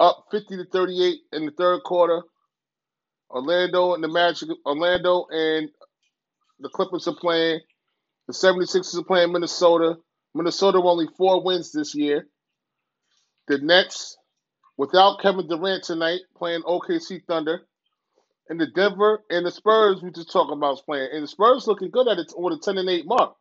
up 0.00 0.26
fifty 0.30 0.56
to 0.56 0.64
thirty 0.66 1.04
eight 1.04 1.20
in 1.32 1.46
the 1.46 1.52
third 1.52 1.82
quarter. 1.84 2.22
Orlando 3.30 3.94
and 3.94 4.02
the 4.02 4.08
Magic, 4.08 4.48
Orlando 4.66 5.26
and 5.30 5.68
the 6.60 6.68
Clippers 6.70 7.08
are 7.08 7.16
playing. 7.16 7.60
The 8.28 8.32
76ers 8.34 8.98
are 8.98 9.04
playing 9.04 9.32
Minnesota. 9.32 9.96
Minnesota 10.34 10.78
only 10.78 11.08
four 11.16 11.42
wins 11.42 11.72
this 11.72 11.94
year. 11.94 12.28
The 13.48 13.58
Nets, 13.58 14.16
without 14.76 15.20
Kevin 15.20 15.48
Durant 15.48 15.84
tonight, 15.84 16.20
playing 16.36 16.62
OKC 16.62 17.22
Thunder. 17.26 17.62
And 18.48 18.60
the 18.60 18.66
Denver 18.68 19.22
and 19.30 19.46
the 19.46 19.50
Spurs, 19.50 20.02
we 20.02 20.10
just 20.10 20.32
talking 20.32 20.56
about 20.56 20.80
playing. 20.86 21.10
And 21.12 21.22
the 21.24 21.28
Spurs 21.28 21.66
looking 21.66 21.90
good 21.90 22.08
at 22.08 22.18
it 22.18 22.32
with 22.36 22.54
a 22.54 22.60
10 22.62 22.78
and 22.78 22.88
8 22.88 23.06
mark. 23.06 23.34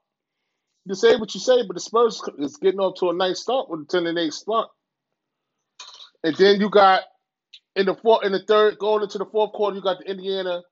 You 0.85 0.95
say 0.95 1.15
what 1.17 1.33
you 1.33 1.39
say, 1.41 1.65
but 1.67 1.75
the 1.75 1.81
Spurs 1.81 2.21
is 2.39 2.57
getting 2.57 2.79
off 2.79 2.99
to 2.99 3.09
a 3.09 3.13
nice 3.13 3.41
start 3.41 3.69
with 3.69 3.81
a 3.81 3.85
10 3.85 4.07
and 4.07 4.19
8 4.19 4.33
start. 4.33 4.69
And 6.23 6.35
then 6.35 6.59
you 6.61 6.69
got 6.69 7.03
in 7.75 7.85
the 7.85 7.95
fourth, 7.95 8.25
in 8.25 8.31
the 8.33 8.39
third, 8.43 8.79
going 8.79 9.03
into 9.03 9.17
the 9.19 9.25
fourth 9.25 9.53
quarter, 9.53 9.75
you 9.75 9.81
got 9.83 9.99
the 9.99 10.09
Indiana 10.11 10.63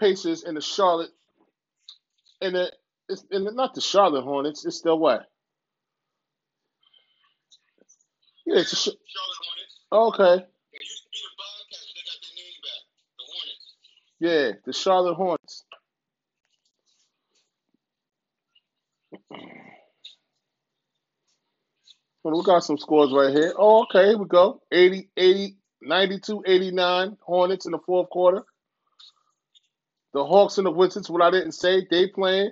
Pacers 0.00 0.44
and 0.44 0.56
the 0.56 0.60
Charlotte, 0.60 1.10
and 2.40 2.54
the 2.54 2.72
it's 3.08 3.24
and 3.30 3.44
not 3.56 3.74
the 3.74 3.80
Charlotte 3.80 4.22
Hornets. 4.22 4.64
It's 4.66 4.82
the 4.82 4.94
what? 4.96 5.26
Yeah, 8.46 8.60
it's 8.60 8.72
a, 8.72 8.76
Charlotte 8.76 8.98
Hornets. 9.42 9.80
okay. 9.92 10.46
They 10.72 10.78
used 10.80 11.02
to 11.04 11.10
be 11.10 11.18
the 11.22 11.34
Bobcats, 11.38 11.86
but 11.86 11.94
they 11.96 12.04
got 12.06 12.20
their 12.22 12.36
name 12.36 12.60
back. 12.62 12.82
The 13.18 13.24
Hornets. 13.32 13.74
Yeah, 14.20 14.60
the 14.66 14.72
Charlotte 14.72 15.14
Hornets. 15.14 15.37
Well, 22.22 22.36
we 22.36 22.44
got 22.44 22.64
some 22.64 22.78
scores 22.78 23.12
right 23.12 23.32
here. 23.34 23.54
Oh, 23.56 23.84
okay, 23.84 24.08
here 24.08 24.18
we 24.18 24.26
go. 24.26 24.60
80, 24.72 25.08
80, 25.16 25.56
92, 25.82 26.42
89 26.46 27.16
Hornets 27.20 27.66
in 27.66 27.72
the 27.72 27.78
fourth 27.86 28.10
quarter. 28.10 28.42
The 30.14 30.24
Hawks 30.24 30.58
and 30.58 30.66
the 30.66 30.70
Wizards, 30.70 31.08
what 31.08 31.22
I 31.22 31.30
didn't 31.30 31.52
say, 31.52 31.86
they 31.90 32.08
playing. 32.08 32.50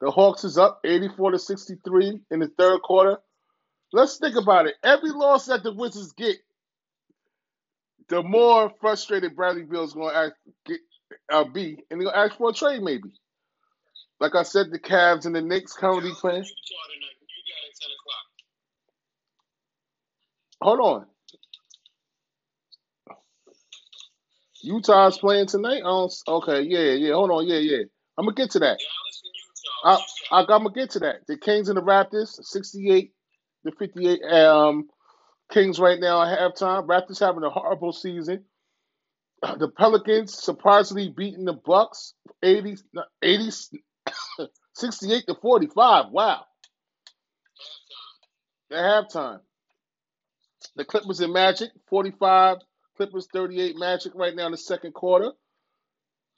The 0.00 0.10
Hawks 0.10 0.44
is 0.44 0.58
up 0.58 0.80
84 0.84 1.32
to 1.32 1.38
63 1.38 2.20
in 2.30 2.40
the 2.40 2.48
third 2.58 2.82
quarter. 2.82 3.18
Let's 3.92 4.18
think 4.18 4.36
about 4.36 4.66
it. 4.66 4.74
Every 4.82 5.10
loss 5.10 5.46
that 5.46 5.62
the 5.62 5.72
Wizards 5.72 6.12
get, 6.12 6.36
the 8.08 8.22
more 8.22 8.72
frustrated 8.80 9.36
Bradley 9.36 9.62
Beal 9.62 9.84
is 9.84 9.94
going 9.94 10.12
to 10.12 10.18
act, 10.18 10.34
get, 10.66 10.80
uh, 11.32 11.44
be, 11.44 11.78
and 11.90 12.00
he'll 12.00 12.10
ask 12.10 12.36
for 12.36 12.50
a 12.50 12.52
trade 12.52 12.82
maybe. 12.82 13.10
Like 14.20 14.34
I 14.34 14.42
said, 14.42 14.70
the 14.70 14.78
Cavs 14.78 15.24
and 15.26 15.34
the 15.34 15.40
Knicks 15.42 15.72
currently 15.72 16.12
playing. 16.12 16.38
and 16.38 16.46
Utah 16.46 16.88
tonight. 16.92 17.16
Who 17.20 17.26
you 17.26 17.42
got 17.48 17.68
at 17.68 17.80
10 17.80 17.90
o'clock? 17.98 18.26
Hold 20.62 20.80
on. 20.80 21.06
Utah's 24.62 25.18
playing 25.18 25.46
tonight. 25.46 25.82
Okay, 25.84 26.62
yeah, 26.62 26.92
yeah. 26.92 27.14
Hold 27.14 27.30
on, 27.32 27.46
yeah, 27.48 27.58
yeah. 27.58 27.82
I'm 28.16 28.26
gonna 28.26 28.36
get 28.36 28.52
to 28.52 28.60
that. 28.60 28.78
Dallas 28.78 29.22
and 29.24 29.34
Utah. 29.34 30.04
I? 30.30 30.36
I, 30.36 30.40
I'm 30.42 30.62
gonna 30.62 30.74
get 30.74 30.90
to 30.90 31.00
that. 31.00 31.26
The 31.26 31.36
Kings 31.36 31.68
and 31.68 31.76
the 31.76 31.82
Raptors, 31.82 32.42
68 32.42 33.12
to 33.66 33.72
58. 33.76 34.22
Um, 34.22 34.88
Kings 35.50 35.80
right 35.80 35.98
now 36.00 36.22
at 36.22 36.38
halftime. 36.38 36.86
Raptors 36.86 37.20
having 37.20 37.42
a 37.42 37.50
horrible 37.50 37.92
season. 37.92 38.44
The 39.58 39.68
Pelicans 39.76 40.40
surprisingly 40.40 41.08
beating 41.08 41.44
the 41.44 41.52
Bucks, 41.52 42.14
80, 42.44 42.76
80 43.22 43.50
68 44.74 45.24
to 45.26 45.34
45. 45.42 46.04
Wow, 46.12 46.44
at 48.70 48.76
halftime. 48.78 49.40
The 50.76 50.84
Clippers 50.84 51.20
and 51.20 51.32
Magic, 51.32 51.70
45. 51.88 52.58
Clippers 52.96 53.28
38. 53.32 53.76
Magic 53.76 54.12
right 54.14 54.34
now 54.34 54.46
in 54.46 54.52
the 54.52 54.58
second 54.58 54.92
quarter. 54.94 55.32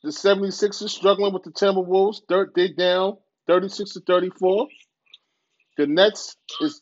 the 0.02 0.10
76ers 0.10 0.90
struggling 0.90 1.32
with 1.32 1.44
the 1.44 1.52
Timberwolves. 1.52 2.20
Dirt 2.28 2.54
they 2.54 2.68
down 2.68 3.16
36 3.46 3.92
to 3.94 4.00
34. 4.00 4.68
The 5.76 5.86
Nets 5.86 6.36
is 6.60 6.80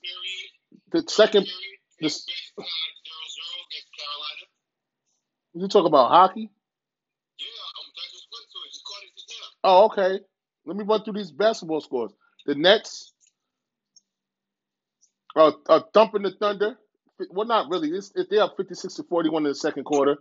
the 0.93 1.05
second. 1.09 1.47
The, 2.01 2.09
Space 2.11 2.53
tied 2.59 2.65
0 2.65 2.67
0 2.67 3.47
against 3.71 3.88
Carolina. 3.99 4.47
you 5.55 5.69
talk 5.69 5.87
about 5.87 6.09
hockey? 6.11 6.51
Oh, 9.65 9.87
okay. 9.87 10.21
Let 10.67 10.77
me 10.77 10.85
run 10.85 11.05
through 11.05 11.15
these 11.15 11.33
basketball 11.33 11.81
scores. 11.81 12.12
The 12.47 12.55
Nets 12.55 13.12
are, 15.37 15.55
are 15.69 15.85
thumping 15.95 16.23
the 16.23 16.33
Thunder. 16.33 16.77
Well, 17.30 17.46
not 17.46 17.68
really. 17.70 17.90
It's, 17.90 18.12
it, 18.14 18.28
they're 18.30 18.42
up 18.42 18.56
56 18.56 18.94
to 18.94 19.02
41 19.04 19.44
in 19.44 19.48
the 19.50 19.54
second 19.54 19.85
quarter. 19.85 20.16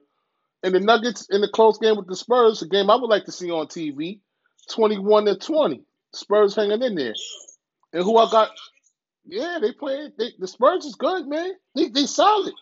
And 0.63 0.75
the 0.75 0.79
Nuggets 0.79 1.27
in 1.29 1.41
the 1.41 1.47
close 1.47 1.77
game 1.77 1.97
with 1.97 2.07
the 2.07 2.15
Spurs, 2.15 2.61
a 2.61 2.67
game 2.67 2.89
I 2.89 2.95
would 2.95 3.09
like 3.09 3.25
to 3.25 3.31
see 3.31 3.49
on 3.49 3.67
TV, 3.67 4.19
21 4.71 5.25
to 5.25 5.35
20. 5.37 5.83
Spurs 6.13 6.55
hanging 6.55 6.81
in 6.81 6.95
there. 6.95 7.15
And 7.93 8.03
who 8.03 8.17
I 8.17 8.29
got? 8.29 8.49
Yeah, 9.25 9.59
they 9.61 9.71
playing. 9.71 10.11
They, 10.17 10.31
the 10.37 10.47
Spurs 10.47 10.85
is 10.85 10.95
good, 10.95 11.27
man. 11.27 11.51
They 11.75 11.89
they 11.89 12.05
solid. 12.05 12.53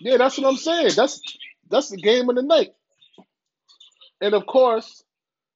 Yeah, 0.00 0.16
that's 0.16 0.38
what 0.38 0.48
I'm 0.48 0.56
saying. 0.56 0.92
That's 0.96 1.20
that's 1.68 1.90
the 1.90 1.96
game 1.96 2.28
of 2.28 2.36
the 2.36 2.42
night. 2.42 2.72
And 4.20 4.34
of 4.34 4.46
course, 4.46 5.02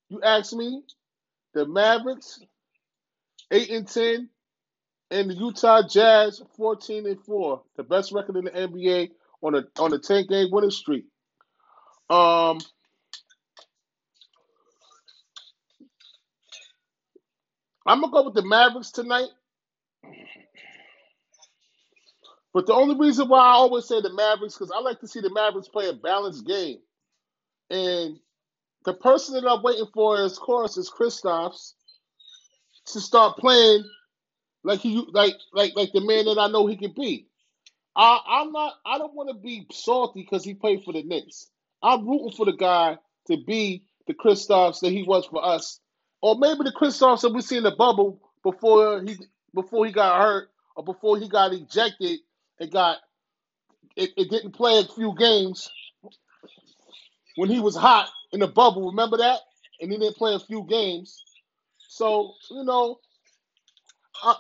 you 0.09 0.23
ask 0.23 0.53
me, 0.53 0.83
the 1.55 1.67
Mavericks, 1.67 2.41
eight 3.51 3.71
and 3.71 3.87
ten, 3.87 4.31
and 5.11 5.31
the 5.31 5.35
Utah 5.35 5.87
Jazz, 5.87 6.43
fourteen 6.57 7.07
and 7.07 7.21
four, 7.21 7.63
the 7.77 7.83
best 7.83 8.13
record 8.13 8.37
in 8.37 8.45
the 8.45 8.51
NBA 8.51 9.11
on 9.43 9.55
a 9.55 9.65
on 9.79 9.93
a 9.93 9.99
ten 9.99 10.27
game 10.27 10.49
winning 10.51 10.71
streak. 10.71 11.05
Um, 12.11 12.59
I'm 17.87 18.01
gonna 18.01 18.13
go 18.13 18.25
with 18.25 18.35
the 18.35 18.45
Mavericks 18.45 18.91
tonight. 18.91 19.29
But 22.53 22.67
the 22.67 22.75
only 22.75 22.97
reason 22.97 23.29
why 23.29 23.41
I 23.41 23.53
always 23.55 23.85
say 23.87 24.01
the 24.01 24.13
Mavericks 24.13 24.55
because 24.55 24.71
I 24.71 24.81
like 24.81 25.01
to 25.01 25.09
see 25.09 25.21
the 25.21 25.31
Mavericks 25.31 25.69
play 25.69 25.89
a 25.89 25.93
balanced 25.93 26.47
game. 26.47 26.79
And 27.69 28.21
the 28.85 28.95
person 28.95 29.35
that 29.35 29.51
I'm 29.51 29.63
waiting 29.63 29.89
for, 29.93 30.21
is, 30.21 30.33
of 30.33 30.39
course, 30.39 30.77
is 30.77 30.91
Kristaps 30.91 31.73
to 32.87 33.01
start 33.01 33.39
playing 33.39 33.85
like 34.65 34.81
he 34.81 35.07
like 35.13 35.35
like 35.53 35.73
like 35.77 35.93
the 35.93 36.01
man 36.01 36.25
that 36.25 36.39
I 36.41 36.49
know 36.49 36.67
he 36.67 36.77
can 36.77 36.93
be. 36.93 37.29
I, 37.97 38.19
I'm 38.27 38.53
not. 38.53 38.75
I 38.85 38.99
don't 38.99 39.15
want 39.15 39.29
to 39.29 39.35
be 39.35 39.67
salty 39.71 40.23
because 40.23 40.45
he 40.45 40.55
played 40.55 40.83
for 40.85 40.93
the 40.93 41.03
Knicks. 41.03 41.49
I'm 41.83 42.09
rooting 42.09 42.33
for 42.33 42.47
the 42.47 42.53
guy 42.55 42.99
to 43.29 43.37
be 43.47 43.85
the 44.07 44.15
Kristaps 44.15 44.81
that 44.81 44.91
he 44.91 45.05
was 45.05 45.27
for 45.27 45.45
us, 45.45 45.81
or 46.23 46.37
maybe 46.37 46.65
the 46.65 46.73
Kristaps 46.73 47.21
that 47.23 47.33
we 47.33 47.43
see 47.43 47.59
in 47.59 47.63
the 47.63 47.77
bubble 47.77 48.21
before 48.43 49.03
he 49.03 49.17
before 49.55 49.87
he 49.87 49.93
got 49.93 50.21
hurt 50.21 50.49
or 50.77 50.85
before 50.85 51.19
he 51.19 51.29
got 51.29 51.53
ejected 51.53 52.21
and 52.59 52.73
got 52.73 52.99
it, 53.97 54.11
it 54.17 54.31
didn't 54.31 54.53
play 54.53 54.81
a 54.81 54.95
few 54.95 55.15
games 55.17 55.71
when 57.37 57.51
he 57.51 57.61
was 57.61 57.77
hot 57.77 58.09
in 58.33 58.41
the 58.41 58.49
bubble. 58.49 58.91
Remember 58.91 59.19
that? 59.19 59.41
And 59.81 59.93
he 59.93 59.99
didn't 59.99 60.17
play 60.17 60.35
a 60.35 60.41
few 60.41 60.65
games. 60.69 61.23
So 61.89 62.33
you 62.51 62.65
know, 62.65 62.99
uh, 64.25 64.35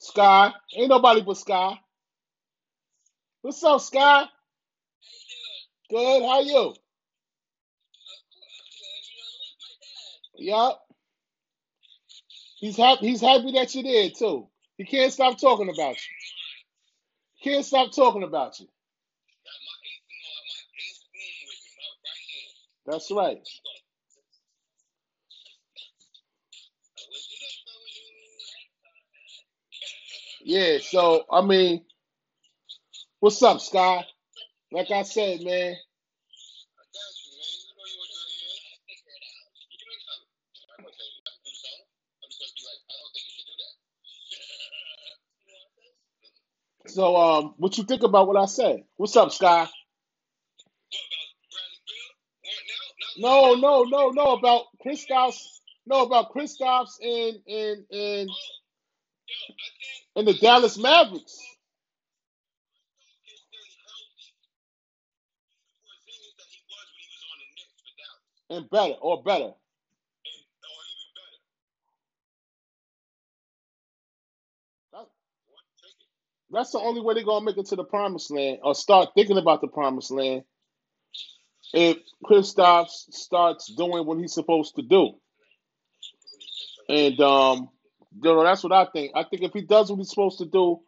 Sky 0.00 0.52
ain't 0.76 0.90
nobody 0.90 1.22
but 1.22 1.36
Sky. 1.38 1.78
What's 3.42 3.62
up, 3.64 3.80
Sky? 3.80 4.24
Good. 5.90 6.22
How 6.24 6.40
you? 6.42 6.74
Yup. 10.38 10.80
He's 12.58 12.76
happy. 12.76 13.08
He's 13.08 13.20
happy 13.22 13.52
that 13.52 13.74
you're 13.74 13.84
there 13.84 14.10
too. 14.10 14.48
He 14.78 14.84
can't 14.84 15.12
stop 15.12 15.38
talking 15.40 15.68
about 15.70 15.96
you. 15.96 17.52
Can't 17.52 17.64
stop 17.66 17.92
talking 17.92 18.24
about 18.24 18.60
you. 18.60 18.66
That's 19.46 19.60
my 19.62 19.70
ace, 19.80 20.06
you 20.10 20.20
know, 20.22 20.42
my 20.48 20.58
ace 20.80 20.96
spoon 21.00 21.22
with 21.48 21.60
me, 21.64 21.70
my 21.78 21.90
right 22.04 22.26
hand. 22.32 22.54
That's 22.86 23.12
right. 23.12 23.38
I 26.98 27.02
wish 27.10 27.26
you 27.30 27.38
luck, 27.42 27.54
I 27.68 27.76
wish 27.82 27.96
you- 30.26 30.33
Yeah. 30.44 30.78
So 30.82 31.24
I 31.32 31.42
mean, 31.42 31.86
what's 33.20 33.42
up, 33.42 33.60
Sky? 33.60 34.04
Like 34.72 34.90
I 34.90 35.02
said, 35.02 35.42
man. 35.42 35.76
So 46.88 47.16
um, 47.16 47.54
what 47.58 47.78
you 47.78 47.84
think 47.84 48.02
about 48.02 48.28
what 48.28 48.36
I 48.36 48.46
said? 48.46 48.84
What's 48.96 49.16
up, 49.16 49.32
Sky? 49.32 49.68
No, 53.18 53.54
no, 53.54 53.84
no, 53.84 54.10
no. 54.10 54.24
About 54.34 54.64
Kristaps. 54.84 55.38
No, 55.86 56.04
about 56.04 56.32
Kristaps 56.34 56.92
and 57.02 57.38
and 57.48 57.84
and 57.90 58.30
Oh, 58.30 58.30
yo, 58.32 58.52
I 58.68 59.06
think 59.06 59.13
and 60.16 60.26
the 60.28 60.34
Dallas 60.34 60.78
Mavericks. 60.78 61.38
And 68.50 68.68
better, 68.70 68.94
or 69.00 69.22
better. 69.22 69.52
That's 76.50 76.72
the 76.72 76.78
only 76.78 77.00
way 77.02 77.14
they're 77.14 77.24
gonna 77.24 77.44
make 77.44 77.58
it 77.58 77.66
to 77.66 77.76
the 77.76 77.84
promised 77.84 78.30
land, 78.30 78.60
or 78.62 78.74
start 78.74 79.10
thinking 79.14 79.38
about 79.38 79.60
the 79.60 79.68
promised 79.68 80.10
land. 80.12 80.44
If 81.74 81.98
Kristaps 82.24 83.12
starts 83.12 83.72
doing 83.74 84.06
what 84.06 84.18
he's 84.18 84.34
supposed 84.34 84.76
to 84.76 84.82
do, 84.82 85.12
and 86.88 87.20
um, 87.20 87.70
you 88.14 88.34
know 88.34 88.44
that's 88.44 88.62
what 88.62 88.72
I 88.72 88.86
think. 88.86 89.12
I 89.14 89.24
think 89.24 89.42
if 89.42 89.52
he 89.52 89.62
does 89.62 89.90
what 89.90 89.96
he's 89.96 90.10
supposed 90.10 90.38
to 90.38 90.46
do, 90.46 90.80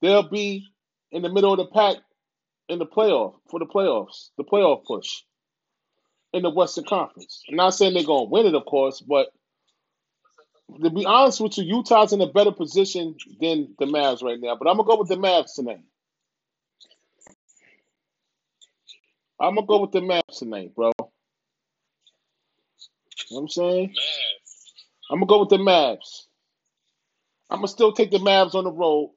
they'll 0.00 0.28
be 0.28 0.66
in 1.12 1.22
the 1.22 1.32
middle 1.32 1.52
of 1.52 1.58
the 1.58 1.66
pack 1.66 1.96
in 2.68 2.78
the 2.78 2.86
playoff 2.86 3.34
for 3.50 3.58
the 3.58 3.66
playoffs, 3.66 4.28
the 4.36 4.44
playoff 4.44 4.84
push 4.84 5.22
in 6.32 6.42
the 6.42 6.50
Western 6.50 6.84
Conference. 6.84 7.42
I'm 7.48 7.56
not 7.56 7.70
saying 7.70 7.94
they're 7.94 8.04
gonna 8.04 8.24
win 8.24 8.46
it, 8.46 8.54
of 8.54 8.64
course, 8.66 9.00
but 9.00 9.28
to 10.82 10.90
be 10.90 11.06
honest 11.06 11.40
with 11.40 11.56
you, 11.58 11.64
Utah's 11.64 12.12
in 12.12 12.20
a 12.20 12.30
better 12.30 12.52
position 12.52 13.16
than 13.40 13.74
the 13.78 13.86
Mavs 13.86 14.22
right 14.22 14.38
now. 14.38 14.56
But 14.56 14.68
I'm 14.68 14.76
gonna 14.76 14.88
go 14.88 14.98
with 14.98 15.08
the 15.08 15.16
Mavs 15.16 15.54
tonight. 15.54 15.80
I'm 19.40 19.54
gonna 19.54 19.66
go 19.66 19.80
with 19.80 19.92
the 19.92 20.00
Mavs 20.00 20.38
tonight, 20.38 20.74
bro. 20.74 20.92
You 20.98 21.04
know 23.36 23.36
what 23.36 23.40
I'm 23.42 23.48
saying? 23.48 23.94
I'm 25.10 25.18
gonna 25.18 25.26
go 25.26 25.40
with 25.40 25.48
the 25.48 25.58
Mavs. 25.58 26.27
I'm 27.50 27.58
gonna 27.58 27.68
still 27.68 27.92
take 27.92 28.10
the 28.10 28.18
Mavs 28.18 28.54
on 28.54 28.64
the 28.64 28.72
road, 28.72 29.12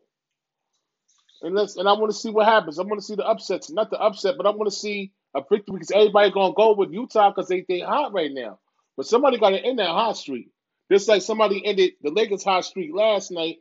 and 1.42 1.56
let's 1.56 1.78
and 1.78 1.88
I 1.90 1.94
want 1.94 2.12
to 2.12 2.18
see 2.18 2.30
what 2.32 2.48
happens. 2.48 2.80
I 2.80 2.84
want 2.84 3.00
to 3.00 3.06
see 3.06 3.16
the 3.16 3.26
upsets, 3.28 3.72
not 3.72 3.90
the 3.92 4.00
upset, 4.00 4.36
but 4.38 4.46
I 4.48 4.52
want 4.52 4.70
to 4.72 4.76
see 4.78 5.12
a 5.36 5.42
victory 5.42 5.76
because 5.76 5.92
everybody 5.92 6.32
gonna 6.32 6.54
go 6.54 6.74
with 6.76 6.92
Utah 6.92 7.32
because 7.32 7.50
they 7.50 7.66
they 7.68 7.80
hot 7.82 8.14
right 8.14 8.32
now. 8.34 8.60
But 8.98 9.08
somebody 9.08 9.38
got 9.40 9.52
to 9.52 9.60
end 9.60 9.80
that 9.80 9.88
hot 9.90 10.18
streak. 10.18 10.50
Just 10.92 11.08
like 11.08 11.22
somebody 11.24 11.66
ended 11.66 11.94
the 12.02 12.12
Lakers 12.12 12.44
hot 12.44 12.66
streak 12.66 12.92
last 12.94 13.32
night. 13.32 13.58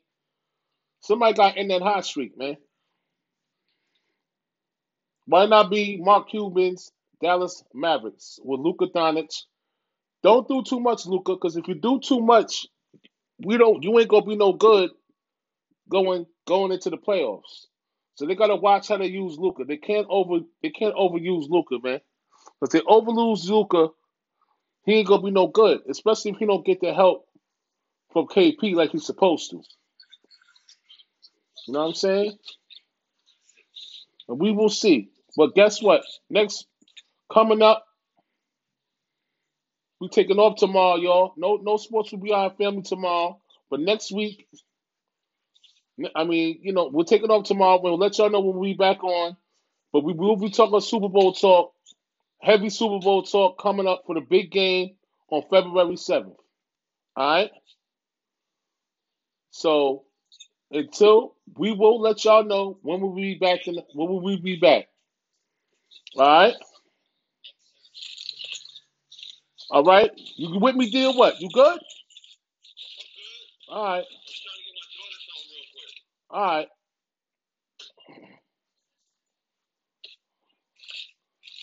Somebody 1.00 1.34
got 1.34 1.56
in 1.56 1.68
that 1.68 1.82
hot 1.82 2.06
streak, 2.06 2.38
man. 2.38 2.56
Why 5.26 5.46
not 5.46 5.70
be 5.70 5.98
Mark 5.98 6.30
Cuban's 6.30 6.92
Dallas 7.22 7.64
Mavericks 7.74 8.40
with 8.44 8.60
Luka 8.60 8.86
Doncic? 8.88 9.30
Don't 10.22 10.48
do 10.48 10.62
too 10.62 10.80
much, 10.80 11.06
Luka, 11.06 11.34
because 11.34 11.56
if 11.56 11.68
you 11.68 11.74
do 11.76 12.00
too 12.00 12.20
much, 12.20 12.66
we 13.44 13.58
don't. 13.58 13.82
You 13.82 13.98
ain't 13.98 14.08
gonna 14.08 14.26
be 14.26 14.36
no 14.36 14.52
good 14.52 14.90
going 15.90 16.26
going 16.46 16.72
into 16.72 16.90
the 16.90 16.98
playoffs. 16.98 17.66
So 18.16 18.26
they 18.26 18.34
gotta 18.34 18.56
watch 18.56 18.88
how 18.88 18.98
they 18.98 19.06
use 19.06 19.38
Luka. 19.38 19.64
They 19.64 19.76
can't 19.78 20.06
over 20.10 20.40
they 20.62 20.70
can't 20.70 20.94
overuse 20.94 21.48
Luka, 21.48 21.78
man. 21.82 22.00
If 22.62 22.70
they 22.70 22.80
overuse 22.80 23.48
Luka, 23.48 23.88
he 24.84 24.94
ain't 24.94 25.08
gonna 25.08 25.22
be 25.22 25.30
no 25.30 25.48
good, 25.48 25.80
especially 25.88 26.32
if 26.32 26.38
he 26.38 26.46
don't 26.46 26.66
get 26.66 26.80
the 26.80 26.92
help 26.92 27.26
from 28.12 28.26
KP 28.26 28.74
like 28.74 28.90
he's 28.90 29.06
supposed 29.06 29.50
to. 29.50 29.62
You 31.66 31.74
know 31.74 31.80
what 31.80 31.88
I'm 31.88 31.94
saying? 31.94 32.38
And 34.28 34.40
we 34.40 34.52
will 34.52 34.68
see. 34.68 35.10
But 35.36 35.54
guess 35.54 35.82
what? 35.82 36.02
Next 36.28 36.66
coming 37.32 37.62
up, 37.62 37.84
we 40.00 40.08
taking 40.08 40.38
off 40.38 40.56
tomorrow, 40.58 40.96
y'all. 40.96 41.34
No 41.36 41.56
no 41.56 41.76
sports 41.76 42.12
will 42.12 42.20
be 42.20 42.32
our 42.32 42.50
family 42.50 42.82
tomorrow. 42.82 43.40
But 43.70 43.80
next 43.80 44.12
week, 44.12 44.48
I 46.16 46.24
mean, 46.24 46.60
you 46.62 46.72
know, 46.72 46.88
we're 46.92 47.04
taking 47.04 47.30
off 47.30 47.44
tomorrow. 47.44 47.80
We'll 47.82 47.98
let 47.98 48.18
y'all 48.18 48.30
know 48.30 48.40
when 48.40 48.58
we 48.58 48.74
back 48.74 49.04
on. 49.04 49.36
But 49.92 50.04
we 50.04 50.12
will 50.12 50.36
be 50.36 50.50
talking 50.50 50.70
about 50.70 50.84
Super 50.84 51.08
Bowl 51.08 51.32
talk 51.32 51.74
heavy 52.40 52.70
Super 52.70 52.98
Bowl 53.00 53.22
talk 53.22 53.60
coming 53.60 53.86
up 53.86 54.04
for 54.06 54.14
the 54.14 54.20
big 54.20 54.50
game 54.50 54.96
on 55.30 55.42
February 55.50 55.94
7th. 55.96 56.36
All 57.16 57.30
right? 57.30 57.50
So 59.50 60.04
until 60.70 61.36
we 61.56 61.72
will 61.72 62.00
let 62.00 62.24
y'all 62.24 62.44
know 62.44 62.78
when 62.82 63.00
will 63.00 63.12
we 63.12 63.34
be 63.34 63.38
back 63.38 63.66
in 63.66 63.76
when 63.94 64.08
will 64.08 64.22
we 64.22 64.36
be 64.40 64.56
back. 64.56 64.88
All 66.16 66.26
right? 66.26 66.54
All 69.70 69.84
right? 69.84 70.10
You 70.36 70.58
with 70.60 70.76
me, 70.76 70.90
deal? 70.90 71.16
What? 71.16 71.40
You 71.40 71.50
good? 71.50 71.80
All 73.70 73.84
right. 73.84 74.04
Just 74.26 74.42
trying 74.44 74.58
to 74.58 74.64
get 74.64 74.76
my 74.76 74.88
daughter 74.96 75.20
something 75.26 75.50
real 75.52 75.68
quick. 75.72 75.94
All 76.30 76.46
right. 76.46 76.68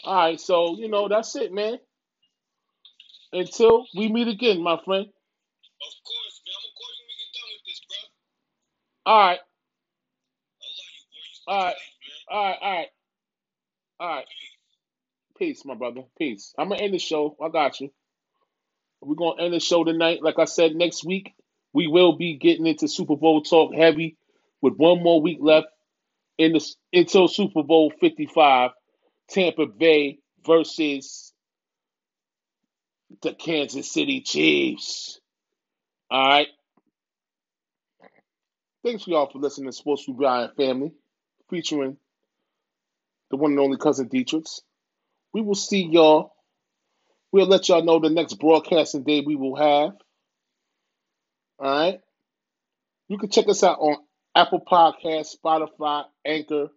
All 0.05 0.15
right. 0.15 0.41
So, 0.41 0.77
you 0.77 0.89
know, 0.89 1.09
that's 1.09 1.35
it, 1.37 1.53
man. 1.53 1.79
Until 3.33 3.85
we 3.97 4.09
meet 4.09 4.27
again, 4.29 4.63
my 4.63 4.77
friend. 4.85 5.07
Of 5.69 5.95
course, 6.05 6.41
man. 6.45 6.55
I'm 6.55 6.63
gonna 6.63 6.77
call 6.77 6.93
you 6.97 7.05
when 7.05 7.09
we 7.09 7.17
get 7.19 7.31
done 7.35 7.51
with 7.53 7.65
this, 7.67 7.81
bro. 7.89 7.99
All 9.13 9.19
right. 9.19 9.39
I 10.63 10.67
love 10.69 10.93
you, 10.95 11.05
boy. 11.13 11.27
You 11.29 11.37
All 11.47 11.65
right. 11.65 11.77
All 12.31 12.45
right. 12.45 12.57
All 12.61 12.71
right. 12.77 12.87
All 13.99 14.09
right. 14.17 14.27
Peace, 15.39 15.65
my 15.65 15.75
brother. 15.75 16.03
Peace. 16.19 16.53
I'm 16.57 16.69
going 16.69 16.79
to 16.79 16.85
end 16.85 16.93
the 16.95 16.99
show. 16.99 17.37
I 17.43 17.49
got 17.49 17.81
you. 17.81 17.91
We're 19.01 19.15
to 19.37 19.43
end 19.43 19.53
the 19.53 19.59
show 19.59 19.83
tonight. 19.83 20.23
Like 20.23 20.39
I 20.39 20.45
said, 20.45 20.75
next 20.75 21.05
week, 21.05 21.33
we 21.73 21.87
will 21.87 22.17
be 22.17 22.37
getting 22.37 22.67
into 22.67 22.87
Super 22.87 23.15
Bowl 23.15 23.41
talk 23.41 23.73
heavy 23.73 24.17
with 24.61 24.75
one 24.77 25.03
more 25.03 25.21
week 25.21 25.37
left 25.41 25.67
in 26.37 26.53
the, 26.53 26.65
until 26.93 27.27
Super 27.27 27.63
Bowl 27.63 27.91
55. 28.01 28.71
Tampa 29.29 29.65
Bay 29.65 30.19
versus 30.45 31.33
the 33.21 33.33
Kansas 33.33 33.91
City 33.91 34.21
Chiefs. 34.21 35.19
All 36.09 36.27
right. 36.29 36.47
Thanks 38.83 39.03
for 39.03 39.09
y'all 39.09 39.29
for 39.29 39.39
listening 39.39 39.67
to 39.67 39.73
Sports 39.73 40.07
with 40.07 40.17
Brian 40.17 40.49
Family, 40.55 40.91
featuring 41.49 41.97
the 43.29 43.37
one 43.37 43.51
and 43.51 43.59
only 43.59 43.77
cousin 43.77 44.07
Dietrich. 44.07 44.45
We 45.33 45.41
will 45.41 45.55
see 45.55 45.89
y'all. 45.91 46.31
We'll 47.31 47.47
let 47.47 47.67
y'all 47.67 47.83
know 47.83 47.99
the 47.99 48.09
next 48.09 48.35
broadcasting 48.35 49.03
day 49.03 49.21
we 49.25 49.35
will 49.35 49.55
have. 49.55 49.93
All 51.59 51.79
right. 51.79 51.99
You 53.09 53.17
can 53.17 53.29
check 53.29 53.47
us 53.47 53.63
out 53.63 53.79
on 53.79 53.97
Apple 54.35 54.61
Podcasts, 54.61 55.35
Spotify, 55.35 56.05
Anchor, 56.25 56.67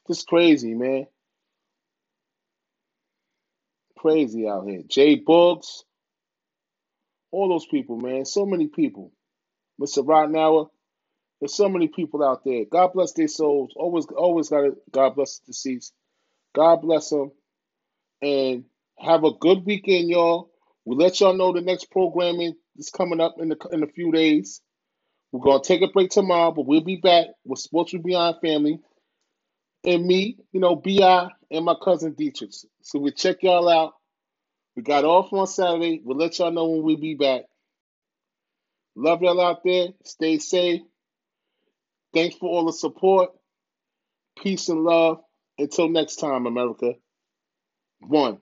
Just 0.07 0.27
crazy, 0.27 0.75
man. 0.75 1.07
Crazy 3.99 4.46
out 4.46 4.68
here. 4.68 4.83
Jay 4.87 5.14
Books, 5.14 5.85
all 7.33 7.49
those 7.49 7.66
people, 7.66 7.96
man. 7.96 8.27
So 8.27 8.44
many 8.44 8.68
people. 8.68 9.12
Mr. 9.81 10.05
Rottenauer. 10.05 10.68
There's 11.40 11.55
so 11.55 11.70
many 11.70 11.88
people 11.88 12.23
out 12.23 12.44
there. 12.44 12.66
God 12.70 12.92
bless 12.92 13.14
their 13.14 13.29
souls. 13.29 13.73
Always, 13.77 14.07
always 14.07 14.51
got 14.51 14.62
to 14.62 14.77
God 14.92 15.16
bless 15.16 15.38
the 15.38 15.46
deceased. 15.46 15.94
God 16.55 16.83
bless 16.83 17.11
them. 17.11 17.33
And 18.23 18.64
have 18.99 19.25
a 19.25 19.33
good 19.33 19.64
weekend, 19.66 20.11
y'all. 20.11 20.51
We'll 20.85 20.99
let 20.99 21.20
y'all 21.20 21.35
know 21.37 21.53
the 21.55 21.62
next 21.62 21.90
programming 21.90 22.55
is 22.77 22.90
coming 22.90 23.20
up 23.20 23.37
in 23.38 23.49
the 23.49 23.57
in 23.73 23.83
a 23.83 23.88
few 23.88 24.12
days. 24.12 24.61
We're 25.33 25.40
gonna 25.40 25.62
take 25.62 25.83
a 25.83 25.88
break 25.88 26.11
tomorrow, 26.11 26.53
but 26.53 26.66
we'll 26.66 26.81
be 26.83 26.97
back 26.97 27.27
with 27.45 27.59
Sports 27.61 27.93
with 27.93 28.05
Beyond 28.05 28.37
Family 28.43 28.81
and 29.85 30.05
me, 30.07 30.37
you 30.53 30.61
know, 30.61 30.77
Bi 30.77 31.29
and 31.51 31.64
my 31.64 31.75
cousin 31.83 32.14
Dietrich. 32.14 32.53
So 32.83 32.99
we 32.99 33.12
check 33.12 33.43
y'all 33.43 33.69
out. 33.69 33.95
We 34.77 34.83
got 34.83 35.05
off 35.05 35.33
on 35.33 35.47
Saturday. 35.47 36.01
We'll 36.05 36.16
let 36.19 36.38
y'all 36.38 36.53
know 36.53 36.69
when 36.69 36.83
we 36.83 36.97
be 36.97 37.14
back. 37.14 37.43
Love 38.97 39.22
y'all 39.22 39.41
out 39.41 39.61
there. 39.64 39.89
Stay 40.05 40.39
safe. 40.39 40.83
Thanks 42.14 42.37
for 42.37 42.49
all 42.51 42.66
the 42.66 42.72
support. 42.72 43.31
Peace 44.43 44.68
and 44.68 44.85
love. 44.85 45.20
Until 45.59 45.89
next 45.89 46.16
time, 46.16 46.47
America. 46.47 46.95
One. 48.01 48.39